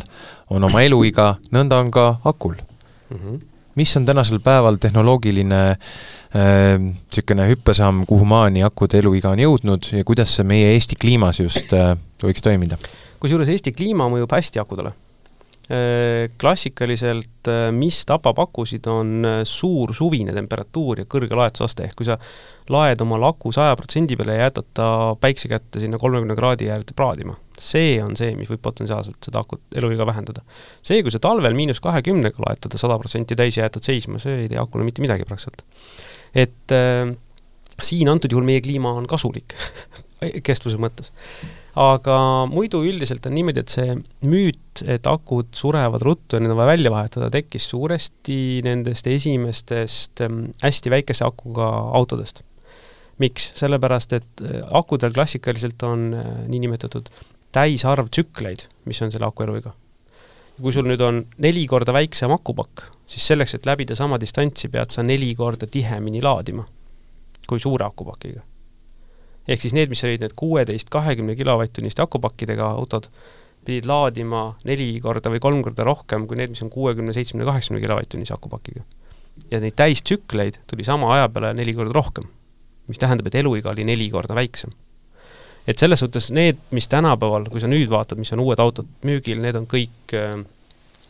on 0.51 0.65
oma 0.65 0.83
eluiga, 0.87 1.35
nõnda 1.51 1.81
on 1.83 1.91
ka 1.91 2.05
akul 2.25 2.55
mm. 3.11 3.19
-hmm. 3.19 3.41
mis 3.75 3.97
on 3.97 4.07
tänasel 4.07 4.41
päeval 4.41 4.77
tehnoloogiline 4.81 5.61
niisugune 6.31 7.43
äh, 7.43 7.51
hüppesamm, 7.51 8.07
kuhu 8.07 8.25
maani 8.25 8.63
akude 8.63 8.99
eluiga 8.99 9.31
on 9.31 9.39
jõudnud 9.39 9.93
ja 9.93 10.05
kuidas 10.05 10.37
see 10.37 10.45
meie 10.45 10.73
Eesti 10.75 10.97
kliimas 10.97 11.41
just 11.41 11.73
äh, 11.73 11.97
võiks 12.23 12.43
toimida? 12.43 12.79
kusjuures 13.21 13.49
Eesti 13.49 13.73
kliima 13.73 14.09
mõjub 14.09 14.33
hästi 14.33 14.63
akudele 14.63 14.93
Äh, 15.71 16.33
klassikaliselt, 16.35 17.47
äh, 17.47 17.69
mis 17.71 18.01
tapab 18.03 18.41
akusid, 18.43 18.89
on 18.91 19.23
äh, 19.23 19.37
suur 19.47 19.93
suvine 19.95 20.33
temperatuur 20.35 21.05
ja 21.05 21.07
kõrge 21.07 21.37
laetusaste, 21.39 21.85
ehk 21.87 21.95
kui 22.01 22.09
sa 22.09 22.17
laed 22.75 23.05
oma 23.05 23.21
laku 23.23 23.53
saja 23.55 23.77
protsendi 23.79 24.17
peale 24.19 24.35
ja 24.35 24.49
jätad 24.49 24.67
ta 24.75 24.89
päikse 25.23 25.47
kätte 25.53 25.79
sinna 25.79 26.01
kolmekümne 26.03 26.35
kraadi 26.35 26.73
äärde 26.75 26.97
praadima, 26.99 27.37
see 27.61 27.99
on 28.03 28.17
see, 28.19 28.35
mis 28.39 28.51
võib 28.51 28.63
potentsiaalselt 28.65 29.29
seda 29.29 29.43
akut 29.45 29.79
eluiga 29.79 30.07
vähendada. 30.09 30.45
see, 30.83 31.03
kui 31.05 31.13
sa 31.15 31.23
talvel 31.23 31.57
miinus 31.59 31.83
kahekümnega 31.85 32.45
laed 32.47 32.63
teda 32.67 32.81
sada 32.81 32.99
protsenti 33.01 33.39
täis 33.39 33.59
ja 33.59 33.69
jätad 33.69 33.87
seisma, 33.87 34.21
see 34.23 34.45
ei 34.45 34.53
tee 34.53 34.61
akule 34.61 34.87
mitte 34.87 35.05
midagi 35.05 35.29
praktiliselt. 35.29 35.65
et 36.35 36.77
äh, 36.77 37.15
siin 37.81 38.13
antud 38.13 38.33
juhul 38.33 38.47
meie 38.47 38.63
kliima 38.65 38.93
on 38.97 39.09
kasulik 39.11 39.57
kestvuse 40.49 40.81
mõttes 40.81 41.13
aga 41.79 42.17
muidu 42.51 42.83
üldiselt 42.87 43.27
on 43.29 43.35
niimoodi, 43.37 43.63
et 43.63 43.73
see 43.73 43.95
müüt, 44.27 44.83
et 44.83 45.07
akud 45.09 45.51
surevad 45.57 46.03
ruttu 46.07 46.37
ja 46.37 46.43
need 46.43 46.53
on 46.53 46.59
vaja 46.59 46.73
välja 46.73 46.93
vahetada, 46.93 47.31
tekkis 47.33 47.69
suuresti 47.71 48.39
nendest 48.67 49.07
esimestest 49.11 50.23
ähm, 50.25 50.51
hästi 50.65 50.93
väikese 50.93 51.27
akuga 51.27 51.69
autodest. 51.97 52.43
miks? 53.21 53.51
sellepärast, 53.55 54.13
et 54.17 54.45
äh, 54.45 54.63
akudel 54.71 55.13
klassikaliselt 55.13 55.83
on 55.87 56.13
äh, 56.15 56.31
niinimetatud 56.49 57.11
täisarv 57.53 58.11
tsükleid, 58.11 58.67
mis 58.85 59.03
on 59.03 59.13
selle 59.13 59.27
aku 59.27 59.47
eluiga. 59.47 59.75
kui 60.61 60.73
sul 60.77 60.85
nüüd 60.85 61.01
on 61.01 61.23
neli 61.41 61.63
korda 61.67 61.93
väiksem 61.97 62.33
akupakk, 62.35 62.83
siis 63.09 63.25
selleks, 63.31 63.55
et 63.57 63.67
läbida 63.67 63.97
sama 63.97 64.19
distantsi, 64.21 64.69
pead 64.69 64.93
sa 64.93 65.03
neli 65.03 65.33
korda 65.35 65.67
tihemini 65.67 66.21
laadima 66.23 66.67
kui 67.49 67.59
suure 67.59 67.87
akupakiga 67.87 68.45
ehk 69.51 69.63
siis 69.65 69.75
need, 69.77 69.91
mis 69.91 70.03
olid 70.07 70.23
need 70.25 70.35
kuueteist, 70.39 70.91
kahekümne 70.93 71.35
kilovatt-tunniste 71.39 72.05
akupakkidega 72.05 72.71
autod, 72.77 73.09
pidid 73.67 73.89
laadima 73.91 74.45
neli 74.69 74.93
korda 75.03 75.33
või 75.33 75.43
kolm 75.43 75.63
korda 75.67 75.87
rohkem 75.87 76.27
kui 76.29 76.39
need, 76.39 76.53
mis 76.55 76.63
on 76.65 76.71
kuuekümne, 76.73 77.15
seitsmekümne, 77.17 77.49
kaheksakümne 77.49 77.83
kilovatt-tunnise 77.85 78.37
akupakiga. 78.37 78.85
ja 79.51 79.61
neid 79.61 79.75
täistsükleid 79.77 80.61
tuli 80.69 80.85
sama 80.85 81.15
aja 81.15 81.29
peale 81.33 81.55
neli 81.57 81.75
korda 81.75 81.95
rohkem, 81.97 82.29
mis 82.89 82.99
tähendab, 83.01 83.27
et 83.27 83.39
eluiga 83.41 83.71
oli 83.71 83.85
neli 83.89 84.11
korda 84.11 84.35
väiksem. 84.37 84.71
Et 85.71 85.79
selles 85.79 86.03
suhtes 86.03 86.31
need, 86.35 86.59
mis 86.75 86.89
tänapäeval, 86.91 87.47
kui 87.53 87.63
sa 87.63 87.71
nüüd 87.71 87.91
vaatad, 87.93 88.19
mis 88.19 88.33
on 88.35 88.43
uued 88.43 88.59
autod 88.63 88.89
müügil, 89.07 89.39
need 89.43 89.59
on 89.59 89.69
kõik 89.71 90.17
äh, 90.19 90.41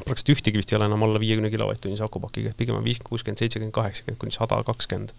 praktiliselt 0.05 0.37
ühtegi 0.37 0.61
vist 0.61 0.73
ei 0.73 0.79
ole 0.79 0.91
enam 0.91 1.03
alla 1.07 1.21
viiekümne 1.23 1.51
kilovatt-tunnise 1.53 2.05
akupakiga, 2.05 2.53
pigem 2.57 2.79
on 2.79 2.85
viiskümmend, 2.85 3.09
kuuskümmend, 3.09 3.41
seitsekümmend, 3.43 3.75
kaheksakümmend 3.77 4.21
kuni 4.21 4.37
sada 4.37 4.61
kakskümmend 4.67 5.15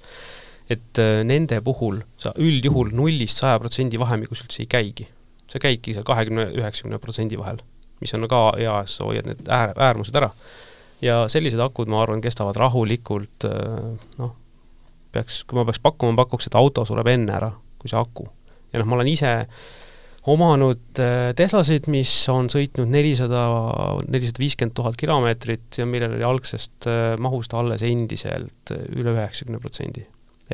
et 0.71 0.99
äh, 1.01 1.21
nende 1.27 1.59
puhul 1.65 2.01
sa 2.21 2.33
üldjuhul 2.39 2.93
nullist 2.95 3.41
saja 3.41 3.59
protsendi 3.61 3.99
vahemikus 3.99 4.43
üldse 4.45 4.63
ei 4.63 4.69
käigi. 4.71 5.07
sa 5.51 5.59
käidki 5.59 5.91
seal 5.91 6.05
kahekümne, 6.07 6.45
üheksakümne 6.55 6.95
protsendi 7.03 7.35
vahel, 7.35 7.57
mis 7.99 8.13
on 8.15 8.23
ka 8.31 8.53
hea, 8.55 8.75
sa 8.87 9.03
hoiad 9.03 9.27
need 9.27 9.49
äär, 9.51 9.73
äärmused 9.75 10.15
ära. 10.15 10.29
ja 11.01 11.25
sellised 11.27 11.59
akud, 11.59 11.89
ma 11.91 12.03
arvan, 12.03 12.21
kestavad 12.23 12.55
rahulikult 12.55 13.47
äh, 13.49 13.89
noh, 14.21 14.35
peaks, 15.11 15.43
kui 15.43 15.59
ma 15.59 15.65
peaks 15.67 15.81
pakkuma, 15.83 16.15
ma 16.15 16.23
pakuks, 16.23 16.47
et 16.47 16.55
auto 16.55 16.85
sureb 16.87 17.09
enne 17.11 17.35
ära, 17.35 17.51
kui 17.81 17.91
see 17.91 17.99
aku. 17.99 18.29
Ja 18.71 18.81
noh, 18.81 18.87
ma 18.89 18.99
olen 18.99 19.11
ise 19.11 19.33
omanud 20.31 21.01
äh, 21.01 21.31
Teslasid, 21.37 21.89
mis 21.91 22.13
on 22.31 22.49
sõitnud 22.53 22.91
nelisada, 22.93 23.43
nelisada 24.07 24.43
viiskümmend 24.43 24.77
tuhat 24.77 24.97
kilomeetrit 25.01 25.81
ja 25.81 25.89
millel 25.89 26.17
oli 26.19 26.25
algsest 26.27 26.89
mahust 27.21 27.53
alles 27.57 27.85
endiselt 27.85 28.75
üle 28.93 29.15
üheksakümne 29.15 29.61
protsendi 29.61 30.05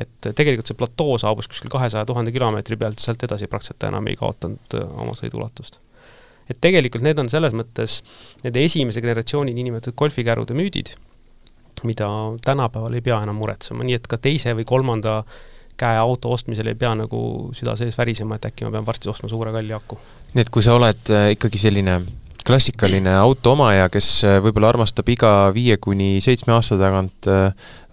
et 0.02 0.30
tegelikult 0.36 0.70
see 0.70 0.78
platoo 0.78 1.18
saabus 1.20 1.48
kuskil 1.50 1.72
kahesaja 1.72 2.06
tuhande 2.08 2.32
kilomeetri 2.34 2.78
pealt, 2.80 3.02
sealt 3.02 3.22
edasi 3.26 3.48
praktiliselt 3.50 3.80
ta 3.82 3.90
enam 3.92 4.06
ei 4.10 4.16
kaotanud 4.18 4.78
äh, 4.78 4.88
oma 5.02 5.14
sõiduulatust. 5.18 5.80
et 6.48 6.60
tegelikult 6.64 7.04
need 7.04 7.18
on 7.20 7.28
selles 7.28 7.52
mõttes 7.56 7.98
nende 8.44 8.62
esimese 8.64 9.02
generatsiooni 9.04 9.52
niinimetatud 9.56 9.98
golfikärude 9.98 10.56
müüdid, 10.56 10.94
mida 11.84 12.08
tänapäeval 12.44 12.96
ei 12.96 13.04
pea 13.04 13.20
enam 13.26 13.36
muretsema, 13.42 13.84
nii 13.84 13.98
et 13.98 14.08
ka 14.08 14.16
teise 14.22 14.54
või 14.56 14.64
kolmanda 14.68 15.20
käe 15.78 15.98
auto 15.98 16.32
ostmisel 16.34 16.70
ei 16.70 16.78
pea 16.78 16.94
nagu 16.98 17.20
süda 17.56 17.76
sees 17.78 17.98
värisema, 17.98 18.38
et 18.38 18.48
äkki 18.50 18.66
ma 18.66 18.74
pean 18.74 18.86
varsti 18.86 19.10
ostma 19.12 19.30
suure 19.30 19.52
kalli 19.54 19.76
aku. 19.76 19.98
nii 20.34 20.46
et 20.46 20.50
kui 20.54 20.64
sa 20.64 20.76
oled 20.78 21.12
äh, 21.14 21.30
ikkagi 21.36 21.60
selline 21.62 22.00
klassikaline 22.48 23.12
auto 23.18 23.52
omaja, 23.56 23.88
kes 23.92 24.10
äh, 24.24 24.38
võib-olla 24.44 24.72
armastab 24.74 25.08
iga 25.12 25.32
viie 25.54 25.76
kuni 25.76 26.18
seitsme 26.24 26.56
aasta 26.56 26.78
tagant 26.80 27.28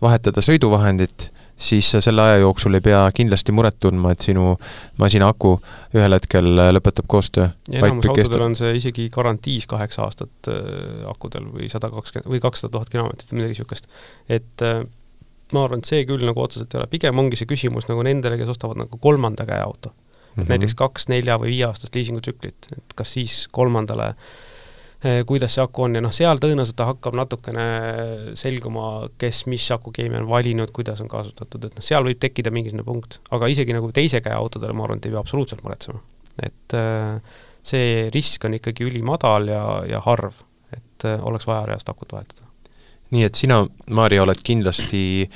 vahetada 0.02 0.44
sõiduvahendit, 0.46 1.30
siis 1.58 1.92
sa 1.92 2.02
selle 2.04 2.22
aja 2.22 2.38
jooksul 2.44 2.76
ei 2.76 2.84
pea 2.84 3.04
kindlasti 3.16 3.54
muret 3.56 3.78
tundma, 3.80 4.12
et 4.12 4.24
sinu 4.24 4.56
masina 5.00 5.30
aku 5.32 5.56
ühel 5.96 6.18
hetkel 6.18 6.52
lõpetab 6.76 7.08
koostöö. 7.12 7.48
ja 7.72 7.80
enamus 7.80 8.10
autodel 8.12 8.46
on 8.50 8.58
see 8.60 8.76
isegi 8.80 9.08
garantiis 9.14 9.68
kaheksa 9.72 10.04
aastat 10.08 10.52
äh, 10.52 11.06
akudel 11.12 11.48
või 11.54 11.70
sada 11.72 11.90
kakskümmend 11.94 12.32
või 12.34 12.44
kakssada 12.44 12.76
tuhat 12.76 12.92
kilomeetrit 12.92 13.32
või 13.32 13.42
midagi 13.42 13.56
niisugust. 13.56 13.88
et 14.30 14.66
äh, 14.66 14.84
ma 15.54 15.66
arvan, 15.66 15.84
et 15.84 15.86
see 15.86 16.06
küll 16.10 16.26
nagu 16.26 16.42
otseselt 16.42 16.74
ei 16.74 16.82
ole, 16.82 16.90
pigem 16.90 17.20
ongi 17.22 17.38
see 17.38 17.50
küsimus 17.50 17.90
nagu 17.92 18.04
nendele, 18.06 18.40
kes 18.42 18.56
ostavad 18.56 18.80
nagu 18.82 18.98
kolmanda 19.02 19.46
käe 19.46 19.62
auto. 19.62 19.90
et 19.90 20.38
mm 20.38 20.44
-hmm. 20.44 20.50
näiteks 20.50 20.76
kaks, 20.76 21.08
nelja 21.08 21.38
või 21.38 21.54
viieaastast 21.54 21.96
liisingutsüklit, 21.96 22.68
et 22.78 22.94
kas 22.96 23.14
siis 23.14 23.48
kolmandale 23.52 24.16
Eh, 25.06 25.22
kuidas 25.28 25.54
see 25.54 25.62
aku 25.62 25.84
on? 25.86 25.98
Ja 25.98 26.02
noh, 26.02 26.14
seal 26.16 26.40
tõenäoliselt 26.42 26.78
ta 26.80 26.88
hakkab 26.90 27.18
natukene 27.20 27.66
selguma, 28.40 29.10
kes 29.22 29.44
mis 29.52 29.66
akukeemia 29.76 30.22
on 30.24 30.30
valinud, 30.30 30.72
kuidas 30.74 31.02
on 31.04 31.10
kasutatud, 31.12 31.68
et 31.68 31.76
noh, 31.78 31.86
seal 31.86 32.08
võib 32.08 32.22
tekkida 32.24 32.54
mingisugune 32.56 32.86
punkt, 32.88 33.20
aga 33.36 33.50
isegi 33.52 33.76
nagu 33.76 33.92
teise 33.94 34.24
käe 34.26 34.34
autodele 34.34 34.74
ma 34.74 34.88
arvan, 34.88 35.02
et 35.02 35.10
ei 35.10 35.14
pea 35.14 35.22
absoluutselt 35.22 35.62
muretsema. 35.68 36.02
et 36.42 36.78
äh, 36.80 37.38
see 37.64 38.10
risk 38.16 38.48
on 38.48 38.58
ikkagi 38.58 38.88
ülimadal 38.88 39.52
ja, 39.52 39.62
ja 39.88 40.02
harv, 40.08 40.42
et 40.74 41.06
äh, 41.06 41.22
oleks 41.22 41.46
vaja 41.48 41.68
reaalselt 41.70 41.94
akut 41.94 42.16
vahetada 42.16 42.45
nii 43.14 43.24
et 43.28 43.38
sina, 43.38 43.62
Maarja, 43.94 44.24
oled 44.24 44.40
kindlasti 44.44 45.30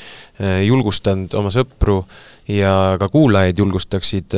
julgustanud 0.66 1.34
oma 1.38 1.52
sõpru 1.54 2.02
ja 2.50 2.98
ka 3.00 3.10
kuulajaid 3.14 3.60
julgustaksid 3.62 4.34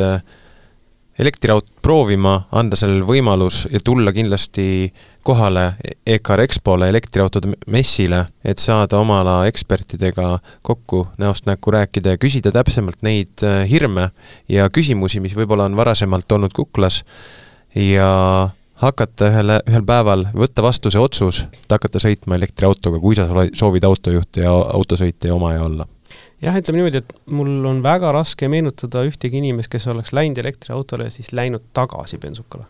elektriautot 1.21 1.81
proovima, 1.81 2.43
anda 2.51 2.77
sellele 2.79 3.05
võimalus 3.05 3.65
ja 3.71 3.79
tulla 3.83 4.13
kindlasti 4.15 4.91
kohale 5.23 5.75
EKR 6.07 6.41
EXPO-le, 6.45 6.89
elektriautode 6.89 7.51
messile, 7.69 8.23
et 8.45 8.61
saada 8.61 8.97
oma 9.01 9.19
ala 9.21 9.35
ekspertidega 9.49 10.39
kokku, 10.65 11.03
näost 11.21 11.45
näkku 11.49 11.73
rääkida 11.73 12.15
ja 12.15 12.21
küsida 12.21 12.53
täpsemalt 12.53 13.01
neid 13.05 13.45
äh, 13.45 13.61
hirme 13.69 14.09
ja 14.49 14.69
küsimusi, 14.73 15.21
mis 15.21 15.35
võib-olla 15.37 15.69
on 15.69 15.77
varasemalt 15.77 16.31
olnud 16.31 16.55
kuklas. 16.57 17.03
Ja 17.75 18.49
hakata 18.81 19.29
ühele, 19.29 19.61
ühel 19.69 19.85
päeval, 19.87 20.27
võtta 20.33 20.65
vastu 20.65 20.91
see 20.93 21.01
otsus, 21.01 21.43
et 21.53 21.71
hakata 21.71 22.01
sõitma 22.01 22.37
elektriautoga, 22.39 22.99
kui 23.03 23.17
sa 23.17 23.27
soovid 23.29 23.85
autojuht 23.87 24.41
ja 24.41 24.51
autosõitja 24.51 25.31
ja 25.31 25.37
omaja 25.37 25.63
olla 25.67 25.87
jah, 26.41 26.57
ütleme 26.57 26.81
niimoodi, 26.81 27.03
et 27.03 27.15
mul 27.31 27.65
on 27.69 27.81
väga 27.85 28.11
raske 28.15 28.49
meenutada 28.51 29.05
ühtegi 29.07 29.39
inimest, 29.39 29.71
kes 29.71 29.87
oleks 29.93 30.13
läinud 30.17 30.41
elektriautole 30.41 31.07
ja 31.07 31.13
siis 31.13 31.31
läinud 31.37 31.69
tagasi 31.77 32.17
bensukale 32.21 32.65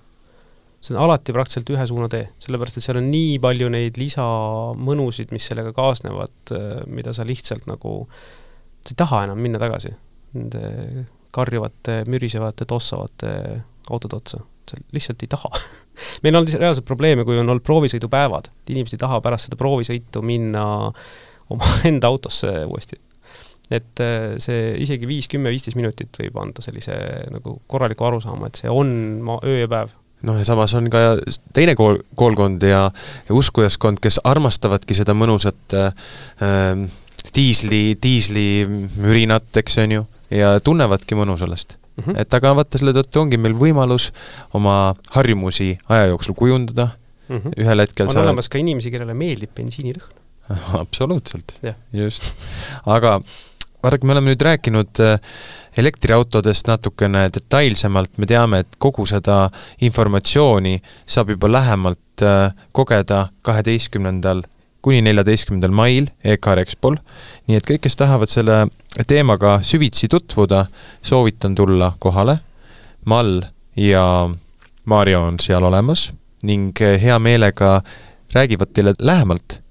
see 0.81 0.95
on 0.95 1.01
alati 1.03 1.33
praktiliselt 1.33 1.69
ühe 1.75 1.83
suuna 1.87 2.09
tee, 2.09 2.23
sellepärast 2.41 2.79
et 2.79 2.85
seal 2.85 2.99
on 2.99 3.09
nii 3.13 3.35
palju 3.41 3.69
neid 3.69 3.97
lisamõnusid, 4.01 5.33
mis 5.35 5.45
sellega 5.51 5.73
kaasnevad, 5.77 6.53
mida 6.89 7.13
sa 7.13 7.25
lihtsalt 7.27 7.67
nagu, 7.69 7.99
sa 8.81 8.93
ei 8.93 8.97
taha 9.03 9.25
enam 9.27 9.41
minna 9.45 9.61
tagasi 9.61 9.93
nende 10.33 11.05
karjuvate, 11.35 12.01
mürisevate, 12.11 12.65
tossavate 12.67 13.33
autode 13.91 14.17
otsa. 14.17 14.41
Sa 14.69 14.79
lihtsalt 14.95 15.23
ei 15.23 15.29
taha. 15.31 15.51
Meil 16.23 16.39
on 16.39 16.47
reaalselt 16.47 16.87
probleeme, 16.87 17.25
kui 17.27 17.39
on 17.39 17.49
olnud 17.49 17.65
proovisõidupäevad, 17.65 18.51
inimesed 18.71 18.97
ei 18.97 19.05
taha 19.05 19.21
pärast 19.23 19.49
seda 19.49 19.59
proovisõitu 19.59 20.23
minna 20.25 20.65
omaenda 21.51 22.11
autosse 22.11 22.51
uuesti. 22.65 22.99
Et 23.71 24.03
äh, 24.03 24.35
see 24.43 24.75
isegi 24.83 25.07
viis, 25.07 25.29
kümme, 25.31 25.51
viisteist 25.53 25.79
minutit 25.79 26.17
võib 26.19 26.37
anda 26.41 26.63
sellise 26.63 26.95
nagu 27.31 27.55
korraliku 27.71 28.09
arusaama, 28.09 28.49
et 28.49 28.61
see 28.63 28.71
on 28.71 28.93
ma-, 29.23 29.39
öö 29.47 29.61
ja 29.63 29.71
päev. 29.71 29.93
Noh, 30.27 30.37
ja 30.37 30.45
samas 30.45 30.75
on 30.77 30.89
ka 30.93 31.15
teine 31.55 31.73
kool, 31.79 31.97
koolkond 32.19 32.61
ja, 32.67 32.83
ja 33.25 33.35
uskujaskond, 33.35 33.97
kes 34.03 34.19
armastavadki 34.27 34.93
seda 34.97 35.15
mõnusat 35.17 35.77
äh, 35.77 36.83
diisli, 37.33 37.83
diislimürinat, 38.03 39.49
eks 39.63 39.79
on 39.81 39.95
ju, 39.97 40.07
ja 40.35 40.57
tunnevadki 40.63 41.17
mõnu 41.17 41.39
sellest 41.41 41.80
mm. 41.95 42.03
-hmm. 42.03 42.21
et 42.21 42.33
aga 42.33 42.55
vaata, 42.55 42.81
selle 42.81 42.95
tõttu 42.97 43.21
ongi 43.23 43.37
meil 43.37 43.55
võimalus 43.57 44.11
oma 44.57 44.95
harjumusi 45.15 45.77
aja 45.89 46.09
jooksul 46.13 46.35
kujundada 46.37 46.89
mm, 46.91 47.35
mm. 47.35 47.41
-hmm. 47.41 47.61
ühel 47.63 47.85
hetkel 47.85 48.07
on 48.07 48.13
sa 48.13 48.25
olemas 48.25 48.49
ka 48.49 48.59
inimesi, 48.59 48.91
kellele 48.91 49.13
meeldib 49.13 49.55
bensiinirõhn. 49.55 50.19
absoluutselt 50.83 51.55
Jah., 51.63 51.75
just. 51.93 52.23
aga 52.85 53.21
vaadake, 53.83 54.05
me 54.05 54.13
oleme 54.13 54.31
nüüd 54.31 54.45
rääkinud 54.45 55.01
äh, 55.01 55.19
elektriautodest 55.77 56.67
natukene 56.67 57.27
detailsemalt, 57.33 58.17
me 58.17 58.27
teame, 58.29 58.63
et 58.65 58.77
kogu 58.77 59.05
seda 59.09 59.49
informatsiooni 59.81 60.77
saab 61.05 61.33
juba 61.35 61.49
lähemalt 61.51 62.25
äh, 62.25 62.53
kogeda 62.71 63.27
kaheteistkümnendal 63.41 64.43
kuni 64.81 65.01
neljateistkümnendal 65.05 65.73
mail 65.75 66.09
EKR 66.23 66.63
Expol, 66.63 66.97
nii 67.47 67.59
et 67.59 67.67
kõik, 67.67 67.83
kes 67.85 67.99
tahavad 67.99 68.31
selle 68.31 68.63
teemaga 69.07 69.59
süvitsi 69.65 70.09
tutvuda, 70.11 70.65
soovitan 71.01 71.55
tulla 71.55 71.93
kohale. 71.99 72.39
Mall 73.05 73.41
ja 73.75 74.29
Mario 74.85 75.23
on 75.23 75.39
seal 75.41 75.63
olemas 75.63 76.11
ning 76.43 76.81
äh, 76.81 77.01
hea 77.01 77.19
meelega 77.19 77.81
räägivad 78.33 78.67
teile 78.73 78.93
lähemalt, 78.99 79.61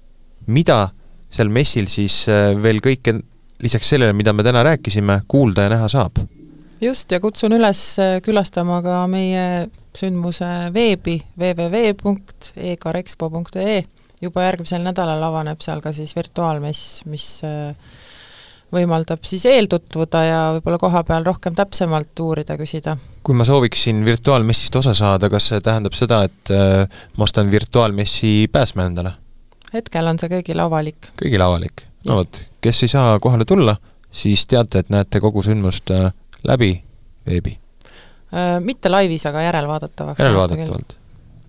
mida 0.47 0.89
seal 1.31 1.49
messil 1.49 1.87
siis 1.91 2.29
äh, 2.29 2.63
veel 2.63 2.79
kõike 2.83 3.21
lisaks 3.61 3.89
sellele, 3.93 4.13
mida 4.13 4.33
me 4.33 4.43
täna 4.43 4.63
rääkisime, 4.65 5.21
kuulda 5.27 5.61
ja 5.67 5.71
näha 5.75 5.87
saab. 5.91 6.11
just, 6.81 7.11
ja 7.11 7.19
kutsun 7.19 7.53
üles 7.53 7.99
äh, 7.99 8.21
külastama 8.23 8.81
ka 8.81 9.07
meie 9.07 9.69
sündmuse 9.97 10.73
veebi 10.73 11.21
www.ekarexpo.ee. 11.39 13.83
Juba 14.21 14.45
järgmisel 14.45 14.83
nädalal 14.85 15.23
avaneb 15.29 15.61
seal 15.63 15.81
ka 15.81 15.93
siis 15.95 16.13
virtuaalmess, 16.15 17.01
mis 17.09 17.27
äh, 17.47 17.73
võimaldab 18.71 19.23
siis 19.27 19.45
eeltutvuda 19.49 20.23
ja 20.25 20.41
võib-olla 20.55 20.79
koha 20.81 21.03
peal 21.07 21.25
rohkem 21.27 21.55
täpsemalt 21.57 22.19
uurida, 22.23 22.57
küsida. 22.59 22.97
kui 23.23 23.35
ma 23.37 23.47
sooviksin 23.47 24.03
virtuaalmessist 24.05 24.75
osa 24.81 24.93
saada, 24.97 25.29
kas 25.29 25.49
see 25.51 25.63
tähendab 25.63 25.97
seda, 25.97 26.23
et 26.29 26.53
äh, 26.55 27.01
ma 27.17 27.27
ostan 27.27 27.51
virtuaalmessi 27.51 28.49
pääsme 28.51 28.87
endale? 28.91 29.15
hetkel 29.73 30.07
on 30.07 30.19
see 30.19 30.31
kõigile 30.31 30.67
avalik. 30.67 31.11
kõigile 31.21 31.47
avalik? 31.47 31.87
No 32.05 32.21
vot, 32.21 32.43
kes 32.61 32.85
ei 32.85 32.93
saa 32.93 33.17
kohale 33.21 33.45
tulla, 33.45 33.75
siis 34.11 34.47
teate, 34.49 34.85
et 34.85 34.93
näete 34.93 35.21
kogu 35.23 35.43
sündmust 35.45 35.91
äh, 35.93 36.09
läbi 36.47 36.73
veebi, 37.27 37.57
mitte 38.63 38.89
laivis, 38.89 39.25
aga 39.27 39.41
järelvaadatavaks. 39.43 40.23
järelvaadatavalt. 40.23 41.00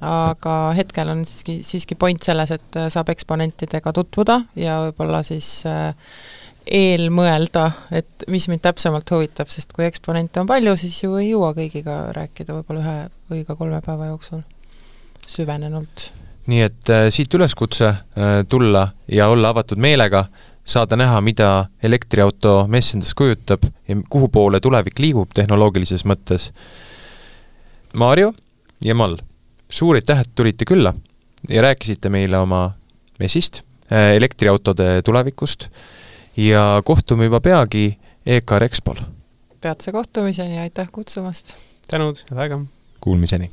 Aga 0.02 0.54
hetkel 0.76 1.10
on 1.12 1.24
siiski, 1.28 1.60
siiski 1.66 1.96
point 1.98 2.22
selles, 2.22 2.50
et 2.54 2.78
äh, 2.78 2.88
saab 2.92 3.12
eksponentidega 3.14 3.92
tutvuda 3.94 4.40
ja 4.58 4.80
võib-olla 4.86 5.22
siis 5.26 5.62
äh, 5.70 5.92
eelmõelda, 6.66 7.66
et 7.94 8.26
mis 8.30 8.46
mind 8.50 8.62
täpsemalt 8.62 9.10
huvitab, 9.10 9.50
sest 9.50 9.72
kui 9.74 9.86
eksponente 9.86 10.40
on 10.42 10.48
palju, 10.50 10.76
siis 10.78 10.98
ju 11.02 11.16
ei 11.18 11.32
jõua 11.32 11.52
kõigiga 11.56 12.04
rääkida 12.14 12.54
võib-olla 12.58 12.82
ühe 12.82 12.98
või 13.32 13.46
ka 13.46 13.56
kolme 13.58 13.80
päeva 13.84 14.10
jooksul 14.12 14.42
süvenenult. 15.26 16.10
nii 16.46 16.62
et 16.62 16.90
äh, 16.90 17.08
siit 17.14 17.34
üleskutse 17.34 17.88
äh, 17.88 18.30
tulla 18.48 18.88
ja 19.08 19.28
olla 19.28 19.52
avatud 19.54 19.78
meelega, 19.78 20.24
saada 20.64 20.96
näha, 20.96 21.20
mida 21.20 21.66
elektriauto 21.82 22.66
mess 22.68 22.94
endast 22.94 23.14
kujutab 23.18 23.66
ja 23.88 23.96
kuhu 24.08 24.28
poole 24.28 24.60
tulevik 24.60 24.98
liigub 24.98 25.30
tehnoloogilises 25.34 26.04
mõttes. 26.06 26.50
Mario 27.94 28.32
ja 28.84 28.94
Mall, 28.94 29.18
suur 29.72 29.96
aitäh, 29.96 30.20
et 30.20 30.30
tulite 30.34 30.66
külla 30.68 30.92
ja 31.48 31.62
rääkisite 31.62 32.10
meile 32.12 32.38
oma 32.38 32.70
messist, 33.20 33.62
elektriautode 33.90 35.02
tulevikust 35.04 35.68
ja 36.36 36.82
kohtume 36.84 37.28
juba 37.28 37.40
peagi 37.40 37.98
EKR 38.26 38.68
Expol. 38.68 39.02
peatse 39.60 39.92
kohtumiseni 39.92 40.56
ja 40.56 40.62
aitäh 40.62 40.88
kutsumast! 40.92 41.54
tänud, 41.90 42.24
head 42.30 42.38
aega! 42.38 42.60
Kuulmiseni! 43.00 43.50